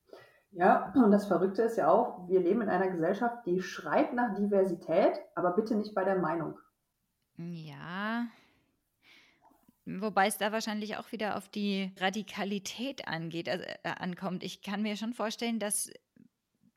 Ja, 0.53 0.93
und 0.97 1.13
das 1.13 1.29
Verrückte 1.29 1.63
ist 1.63 1.77
ja 1.77 1.89
auch, 1.89 2.29
wir 2.29 2.41
leben 2.41 2.61
in 2.63 2.69
einer 2.69 2.91
Gesellschaft, 2.91 3.47
die 3.47 3.63
schreit 3.63 4.13
nach 4.15 4.35
Diversität, 4.35 5.13
aber 5.37 5.53
bitte 5.53 5.77
nicht 5.77 5.95
bei 5.95 6.03
der 6.03 6.19
Meinung. 6.19 6.59
Ja, 7.37 8.27
Wobei 9.99 10.27
es 10.27 10.39
da 10.39 10.53
wahrscheinlich 10.53 10.97
auch 10.97 11.11
wieder 11.11 11.37
auf 11.37 11.49
die 11.49 11.93
Radikalität 11.99 13.09
angeht, 13.09 13.49
also, 13.49 13.65
äh, 13.65 13.89
ankommt. 13.99 14.45
Ich 14.45 14.63
kann 14.63 14.83
mir 14.83 14.97
schon 14.97 15.15
vorstellen, 15.15 15.59
dass 15.59 15.91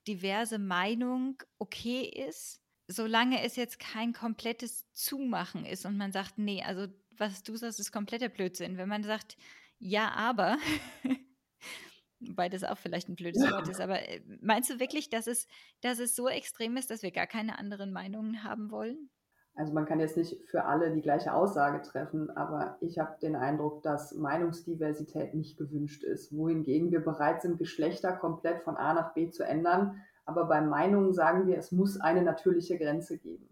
diverse 0.07 0.59
Meinung 0.59 1.37
okay 1.59 2.03
ist, 2.03 2.61
solange 2.87 3.41
es 3.43 3.55
jetzt 3.55 3.79
kein 3.79 4.13
komplettes 4.13 4.91
Zumachen 4.91 5.65
ist 5.65 5.85
und 5.85 5.97
man 5.97 6.11
sagt, 6.11 6.37
nee, 6.37 6.61
also 6.63 6.87
was 7.17 7.43
du 7.43 7.55
sagst, 7.55 7.79
ist 7.79 7.91
kompletter 7.91 8.29
Blödsinn. 8.29 8.77
Wenn 8.77 8.89
man 8.89 9.03
sagt, 9.03 9.37
ja, 9.79 10.11
aber, 10.11 10.57
wobei 12.19 12.49
das 12.49 12.63
auch 12.63 12.77
vielleicht 12.77 13.09
ein 13.09 13.15
blödes 13.15 13.43
Wort 13.43 13.67
ist, 13.67 13.79
aber 13.79 14.07
äh, 14.07 14.21
meinst 14.41 14.69
du 14.69 14.79
wirklich, 14.79 15.09
dass 15.09 15.27
es, 15.27 15.47
dass 15.81 15.99
es 15.99 16.15
so 16.15 16.27
extrem 16.27 16.77
ist, 16.77 16.89
dass 16.89 17.03
wir 17.03 17.11
gar 17.11 17.27
keine 17.27 17.57
anderen 17.59 17.91
Meinungen 17.91 18.43
haben 18.43 18.71
wollen? 18.71 19.09
Also 19.55 19.71
man 19.71 19.85
kann 19.85 19.99
jetzt 19.99 20.17
nicht 20.17 20.43
für 20.49 20.65
alle 20.65 20.91
die 20.91 21.01
gleiche 21.01 21.33
Aussage 21.33 21.81
treffen, 21.83 22.31
aber 22.31 22.77
ich 22.81 22.97
habe 22.97 23.19
den 23.21 23.35
Eindruck, 23.35 23.83
dass 23.83 24.15
Meinungsdiversität 24.15 25.35
nicht 25.35 25.57
gewünscht 25.57 26.03
ist, 26.03 26.35
wohingegen 26.35 26.91
wir 26.91 27.01
bereit 27.01 27.43
sind, 27.43 27.59
Geschlechter 27.59 28.13
komplett 28.13 28.63
von 28.63 28.77
A 28.77 28.93
nach 28.95 29.13
B 29.13 29.29
zu 29.29 29.43
ändern, 29.43 30.01
aber 30.25 30.45
bei 30.45 30.61
Meinungen 30.61 31.13
sagen 31.13 31.45
wir, 31.45 31.57
es 31.57 31.71
muss 31.71 31.99
eine 31.99 32.23
natürliche 32.23 32.79
Grenze 32.79 33.19
geben. 33.19 33.47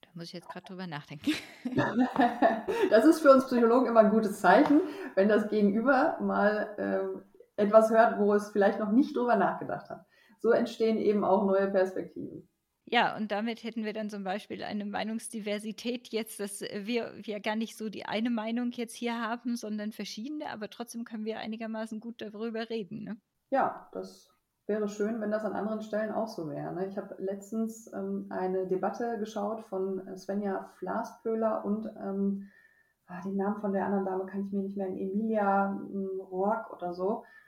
Da 0.00 0.08
muss 0.14 0.24
ich 0.24 0.32
jetzt 0.32 0.48
gerade 0.48 0.64
drüber 0.64 0.86
nachdenken. 0.86 1.32
das 2.90 3.04
ist 3.04 3.20
für 3.20 3.30
uns 3.30 3.46
Psychologen 3.46 3.86
immer 3.86 4.00
ein 4.00 4.10
gutes 4.10 4.40
Zeichen, 4.40 4.80
wenn 5.14 5.28
das 5.28 5.48
Gegenüber 5.48 6.16
mal 6.20 6.74
äh, 6.78 7.62
etwas 7.62 7.90
hört, 7.90 8.18
wo 8.18 8.32
es 8.32 8.50
vielleicht 8.50 8.78
noch 8.78 8.90
nicht 8.90 9.14
drüber 9.14 9.36
nachgedacht 9.36 9.90
hat. 9.90 10.06
So 10.38 10.50
entstehen 10.50 10.96
eben 10.96 11.24
auch 11.24 11.44
neue 11.44 11.70
Perspektiven. 11.70 12.48
Ja, 12.86 13.16
und 13.16 13.30
damit 13.30 13.62
hätten 13.62 13.84
wir 13.84 13.92
dann 13.92 14.10
zum 14.10 14.24
Beispiel 14.24 14.62
eine 14.62 14.84
Meinungsdiversität 14.84 16.08
jetzt, 16.08 16.40
dass 16.40 16.60
wir, 16.60 17.12
wir 17.22 17.40
gar 17.40 17.56
nicht 17.56 17.76
so 17.76 17.88
die 17.88 18.06
eine 18.06 18.30
Meinung 18.30 18.70
jetzt 18.72 18.94
hier 18.94 19.20
haben, 19.20 19.56
sondern 19.56 19.92
verschiedene, 19.92 20.50
aber 20.50 20.68
trotzdem 20.68 21.04
können 21.04 21.24
wir 21.24 21.38
einigermaßen 21.38 22.00
gut 22.00 22.20
darüber 22.20 22.68
reden. 22.68 23.04
Ne? 23.04 23.16
Ja, 23.50 23.88
das 23.92 24.30
wäre 24.66 24.88
schön, 24.88 25.20
wenn 25.20 25.30
das 25.30 25.44
an 25.44 25.54
anderen 25.54 25.82
Stellen 25.82 26.12
auch 26.12 26.28
so 26.28 26.50
wäre. 26.50 26.74
Ne? 26.74 26.86
Ich 26.86 26.96
habe 26.96 27.14
letztens 27.18 27.92
ähm, 27.92 28.26
eine 28.30 28.66
Debatte 28.66 29.18
geschaut 29.18 29.62
von 29.66 30.02
Svenja 30.16 30.70
Flaspöhler 30.78 31.64
und 31.64 31.86
ähm, 31.96 32.48
ah, 33.06 33.20
den 33.22 33.36
Namen 33.36 33.60
von 33.60 33.72
der 33.72 33.86
anderen 33.86 34.04
Dame 34.04 34.26
kann 34.26 34.44
ich 34.44 34.52
mir 34.52 34.62
nicht 34.62 34.76
merken, 34.76 34.98
Emilia 34.98 35.80
ähm, 35.92 36.20
Roark 36.20 36.72
oder 36.72 36.94
so, 36.94 37.22
äh, 37.22 37.41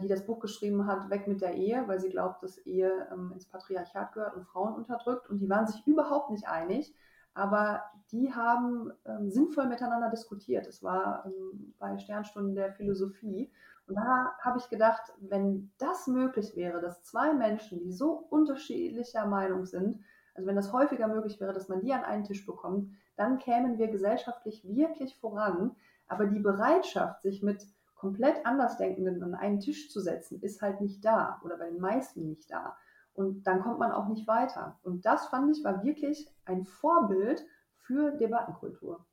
die 0.00 0.08
das 0.08 0.26
Buch 0.26 0.40
geschrieben 0.40 0.86
hat, 0.86 1.10
Weg 1.10 1.26
mit 1.26 1.40
der 1.40 1.54
Ehe, 1.54 1.84
weil 1.86 2.00
sie 2.00 2.10
glaubt, 2.10 2.42
dass 2.42 2.58
Ehe 2.58 3.08
ähm, 3.12 3.32
ins 3.32 3.46
Patriarchat 3.46 4.12
gehört 4.12 4.36
und 4.36 4.46
Frauen 4.46 4.74
unterdrückt. 4.74 5.30
Und 5.30 5.38
die 5.38 5.48
waren 5.48 5.66
sich 5.66 5.86
überhaupt 5.86 6.30
nicht 6.30 6.46
einig. 6.46 6.94
Aber 7.34 7.82
die 8.10 8.34
haben 8.34 8.92
ähm, 9.06 9.30
sinnvoll 9.30 9.66
miteinander 9.66 10.10
diskutiert. 10.10 10.66
Es 10.66 10.82
war 10.82 11.24
ähm, 11.26 11.74
bei 11.78 11.96
Sternstunden 11.98 12.54
der 12.54 12.72
Philosophie. 12.72 13.50
Und 13.86 13.94
da 13.96 14.32
habe 14.40 14.58
ich 14.58 14.68
gedacht, 14.68 15.02
wenn 15.20 15.70
das 15.78 16.06
möglich 16.06 16.56
wäre, 16.56 16.80
dass 16.80 17.02
zwei 17.02 17.32
Menschen, 17.32 17.80
die 17.80 17.92
so 17.92 18.26
unterschiedlicher 18.30 19.26
Meinung 19.26 19.64
sind, 19.64 20.00
also 20.34 20.46
wenn 20.46 20.56
das 20.56 20.72
häufiger 20.72 21.08
möglich 21.08 21.40
wäre, 21.40 21.52
dass 21.52 21.68
man 21.68 21.80
die 21.80 21.92
an 21.92 22.04
einen 22.04 22.24
Tisch 22.24 22.46
bekommt, 22.46 22.90
dann 23.16 23.38
kämen 23.38 23.78
wir 23.78 23.88
gesellschaftlich 23.88 24.62
wirklich 24.64 25.18
voran. 25.18 25.74
Aber 26.06 26.26
die 26.26 26.40
Bereitschaft, 26.40 27.22
sich 27.22 27.42
mit 27.42 27.66
komplett 28.00 28.46
Andersdenkenden 28.46 29.22
an 29.22 29.34
einen 29.34 29.60
Tisch 29.60 29.90
zu 29.90 30.00
setzen, 30.00 30.40
ist 30.40 30.62
halt 30.62 30.80
nicht 30.80 31.04
da 31.04 31.38
oder 31.44 31.58
bei 31.58 31.68
den 31.68 31.80
meisten 31.80 32.26
nicht 32.26 32.50
da. 32.50 32.76
Und 33.12 33.46
dann 33.46 33.60
kommt 33.60 33.78
man 33.78 33.92
auch 33.92 34.08
nicht 34.08 34.26
weiter. 34.26 34.80
Und 34.82 35.04
das 35.04 35.26
fand 35.26 35.54
ich 35.54 35.62
war 35.62 35.84
wirklich 35.84 36.26
ein 36.46 36.64
Vorbild 36.64 37.44
für 37.76 38.12
Debattenkultur. 38.12 39.04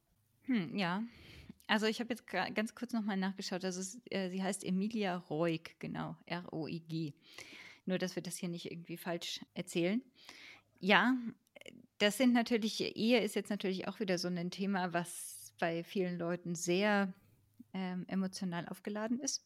Hm, 0.43 0.78
ja, 0.78 1.04
also 1.67 1.86
ich 1.86 2.00
habe 2.00 2.12
jetzt 2.12 2.26
ganz 2.28 2.76
kurz 2.76 2.93
nochmal 2.93 3.17
nachgeschaut. 3.17 3.65
Also 3.65 4.00
äh, 4.10 4.30
sie 4.30 4.41
heißt 4.41 4.63
Emilia 4.63 5.17
Roig, 5.17 5.76
genau, 5.80 6.15
R-O-I-G. 6.26 7.13
Nur, 7.86 7.97
dass 7.97 8.15
wir 8.15 8.23
das 8.23 8.38
hier 8.38 8.47
nicht 8.47 8.71
irgendwie 8.71 8.95
falsch 8.95 9.41
erzählen. 9.54 10.02
Ja, 10.80 11.17
das 11.97 12.17
sind 12.17 12.32
natürlich, 12.32 12.95
Ehe 12.95 13.19
ist 13.19 13.36
jetzt 13.36 13.50
natürlich 13.50 13.89
auch 13.89 14.00
wieder 14.00 14.17
so 14.17 14.30
ein 14.30 14.50
Thema, 14.50 14.93
was 14.93 15.54
bei 15.60 15.84
vielen 15.84 16.17
Leuten 16.17 16.56
sehr 16.56 17.13
ähm, 17.78 18.06
emotional 18.08 18.68
aufgeladen 18.68 19.20
ist. 19.20 19.46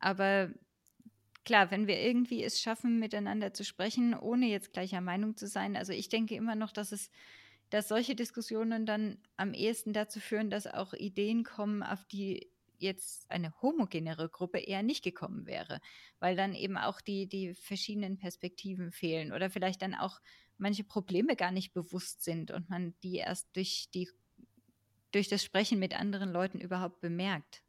Aber 0.00 0.50
klar, 1.44 1.70
wenn 1.70 1.86
wir 1.86 2.00
irgendwie 2.00 2.42
es 2.42 2.60
schaffen, 2.60 2.98
miteinander 2.98 3.52
zu 3.52 3.64
sprechen, 3.64 4.14
ohne 4.14 4.46
jetzt 4.46 4.72
gleicher 4.72 5.00
Meinung 5.00 5.36
zu 5.36 5.46
sein, 5.46 5.76
also 5.76 5.92
ich 5.92 6.08
denke 6.08 6.34
immer 6.34 6.54
noch, 6.54 6.72
dass 6.72 6.92
es 6.92 7.10
dass 7.70 7.88
solche 7.88 8.14
Diskussionen 8.14 8.86
dann 8.86 9.18
am 9.36 9.52
ehesten 9.52 9.92
dazu 9.92 10.20
führen, 10.20 10.50
dass 10.50 10.68
auch 10.68 10.92
Ideen 10.92 11.42
kommen, 11.42 11.82
auf 11.82 12.04
die 12.04 12.48
jetzt 12.78 13.30
eine 13.30 13.52
homogenere 13.62 14.28
Gruppe 14.28 14.58
eher 14.58 14.82
nicht 14.82 15.02
gekommen 15.02 15.46
wäre, 15.46 15.80
weil 16.20 16.36
dann 16.36 16.54
eben 16.54 16.76
auch 16.76 17.00
die, 17.00 17.26
die 17.26 17.54
verschiedenen 17.54 18.18
Perspektiven 18.18 18.92
fehlen 18.92 19.32
oder 19.32 19.50
vielleicht 19.50 19.82
dann 19.82 19.94
auch 19.94 20.20
manche 20.58 20.84
Probleme 20.84 21.36
gar 21.36 21.52
nicht 21.52 21.72
bewusst 21.72 22.22
sind 22.22 22.50
und 22.50 22.68
man 22.68 22.94
die 23.02 23.16
erst 23.16 23.48
durch, 23.56 23.88
die, 23.94 24.08
durch 25.10 25.28
das 25.28 25.42
Sprechen 25.42 25.78
mit 25.78 25.98
anderen 25.98 26.32
Leuten 26.32 26.60
überhaupt 26.60 27.00
bemerkt. 27.00 27.62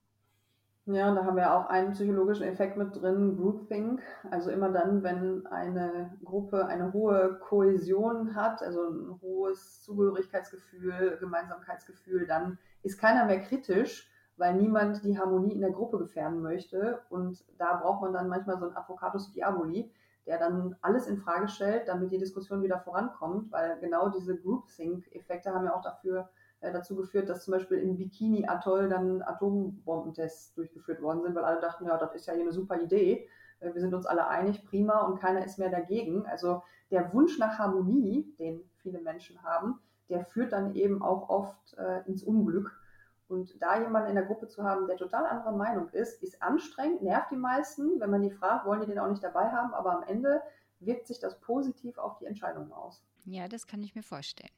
Ja, 0.89 1.13
da 1.13 1.26
haben 1.26 1.36
wir 1.36 1.54
auch 1.54 1.65
einen 1.65 1.91
psychologischen 1.91 2.45
Effekt 2.47 2.78
mit 2.78 2.95
drin, 2.95 3.36
Groupthink. 3.36 4.02
Also 4.32 4.52
immer 4.52 4.69
dann, 4.69 5.04
wenn 5.04 5.45
eine 5.47 6.17
Gruppe 6.23 6.65
eine 6.65 6.93
hohe 6.93 7.39
Kohäsion 7.39 8.36
hat, 8.36 8.63
also 8.63 8.88
ein 8.88 9.19
hohes 9.21 9.82
Zugehörigkeitsgefühl, 9.82 11.17
Gemeinsamkeitsgefühl, 11.19 12.26
dann 12.26 12.58
ist 12.84 13.02
keiner 13.02 13.26
mehr 13.26 13.41
kritisch, 13.41 14.10
weil 14.38 14.54
niemand 14.54 15.04
die 15.04 15.19
Harmonie 15.19 15.52
in 15.52 15.60
der 15.60 15.71
Gruppe 15.71 15.97
gefährden 15.97 16.41
möchte. 16.41 17.02
Und 17.10 17.43
da 17.58 17.76
braucht 17.82 18.02
man 18.02 18.13
dann 18.13 18.30
manchmal 18.30 18.58
so 18.58 18.67
einen 18.67 18.78
Advocatus 18.78 19.34
Diaboli, 19.34 19.91
der 20.26 20.39
dann 20.39 20.78
alles 20.82 21.08
in 21.08 21.17
Frage 21.17 21.50
stellt, 21.50 21.89
damit 21.89 22.13
die 22.13 22.17
Diskussion 22.17 22.63
wieder 22.63 22.80
vorankommt, 22.80 23.52
weil 23.52 23.78
genau 23.82 24.08
diese 24.08 24.38
Groupthink-Effekte 24.38 25.54
haben 25.54 25.65
ja 25.65 25.76
auch 25.76 25.84
dafür 25.84 26.30
äh, 26.62 26.72
dazu 26.72 26.96
geführt, 26.96 27.30
dass 27.30 27.43
zum 27.43 27.54
Beispiel 27.54 27.78
im 27.78 27.98
Bikini-Atoll 27.98 28.89
dann 28.89 29.22
Atombombentests 29.22 30.54
durchgeführt 30.54 31.02
worden 31.02 31.22
sind, 31.22 31.36
weil 31.36 31.43
alle 31.43 31.62
dachten, 31.62 31.86
ja, 31.86 31.98
das 31.98 32.15
ist 32.15 32.26
ja 32.26 32.34
hier 32.34 32.43
eine 32.43 32.52
super 32.52 32.82
Idee. 32.82 33.28
Äh, 33.60 33.74
wir 33.74 33.82
sind 33.82 33.93
uns 33.93 34.06
alle 34.06 34.28
einig, 34.28 34.65
prima, 34.65 35.02
und 35.02 35.20
keiner 35.20 35.46
ist 35.46 35.60
mehr 35.60 35.70
dagegen. 35.70 36.26
Also 36.26 36.63
der 36.89 37.13
Wunsch 37.13 37.38
nach 37.38 37.60
Harmonie, 37.60 38.34
den 38.39 38.63
viele 38.78 39.00
Menschen 39.00 39.43
haben, 39.43 39.80
der 40.10 40.26
führt 40.26 40.54
dann 40.54 40.74
eben 40.76 41.02
auch 41.02 41.30
oft 41.30 41.78
äh, 41.78 42.02
ins 42.08 42.24
Unglück. 42.24 42.80
Und 43.28 43.62
da 43.62 43.78
jemanden 43.80 44.10
in 44.10 44.15
der 44.15 44.26
Gruppe 44.26 44.48
zu 44.48 44.63
haben, 44.63 44.88
der 44.88 44.96
total 44.96 45.26
anderer 45.26 45.52
Meinung 45.52 45.89
ist, 45.89 46.24
ist 46.24 46.41
anstrengend, 46.41 47.02
nervt 47.02 47.30
die 47.30 47.36
meisten. 47.36 48.00
Wenn 48.00 48.10
man 48.10 48.22
die 48.22 48.32
fragt, 48.32 48.65
wollen 48.65 48.80
die 48.80 48.88
den 48.88 49.00
auch 49.00 49.10
nicht 49.10 49.24
dabei 49.24 49.52
haben, 49.52 49.74
aber 49.74 49.91
am 49.98 50.04
Ende 50.04 50.41
wirkt 50.80 51.08
sich 51.08 51.20
das 51.20 51.39
positiv 51.41 51.98
auf 51.98 52.17
die 52.20 52.26
Entscheidungen 52.26 52.72
aus. 52.72 53.04
Ja, 53.26 53.50
das 53.50 53.67
kann 53.67 53.84
ich 53.84 53.96
mir 53.96 54.04
vorstellen. 54.04 54.52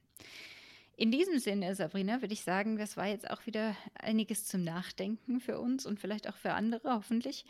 In 0.99 1.11
diesem 1.11 1.39
Sinne, 1.39 1.75
Sabrina, 1.75 2.19
würde 2.19 2.33
ich 2.33 2.43
sagen, 2.43 2.77
das 2.77 2.97
war 2.97 3.07
jetzt 3.07 3.29
auch 3.29 3.45
wieder 3.45 3.73
einiges 3.93 4.43
zum 4.43 4.65
Nachdenken 4.65 5.39
für 5.39 5.57
uns 5.57 5.85
und 5.85 5.97
vielleicht 5.97 6.27
auch 6.27 6.35
für 6.35 6.51
andere, 6.51 6.93
hoffentlich. 6.93 7.45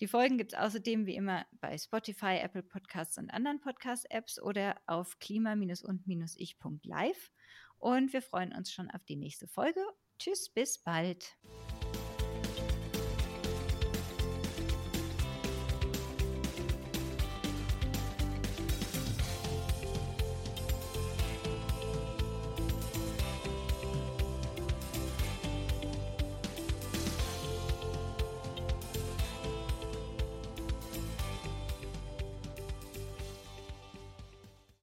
Die 0.00 0.08
Folgen 0.08 0.36
gibt 0.36 0.52
es 0.52 0.58
außerdem 0.58 1.06
wie 1.06 1.14
immer 1.14 1.46
bei 1.60 1.78
Spotify, 1.78 2.40
Apple 2.42 2.64
Podcasts 2.64 3.18
und 3.18 3.30
anderen 3.30 3.60
Podcast-Apps 3.60 4.42
oder 4.42 4.74
auf 4.86 5.20
klima-und-ich.live. 5.20 7.30
Und 7.78 8.12
wir 8.12 8.22
freuen 8.22 8.52
uns 8.52 8.72
schon 8.72 8.90
auf 8.90 9.04
die 9.04 9.14
nächste 9.14 9.46
Folge. 9.46 9.78
Tschüss, 10.18 10.48
bis 10.48 10.78
bald. 10.78 11.36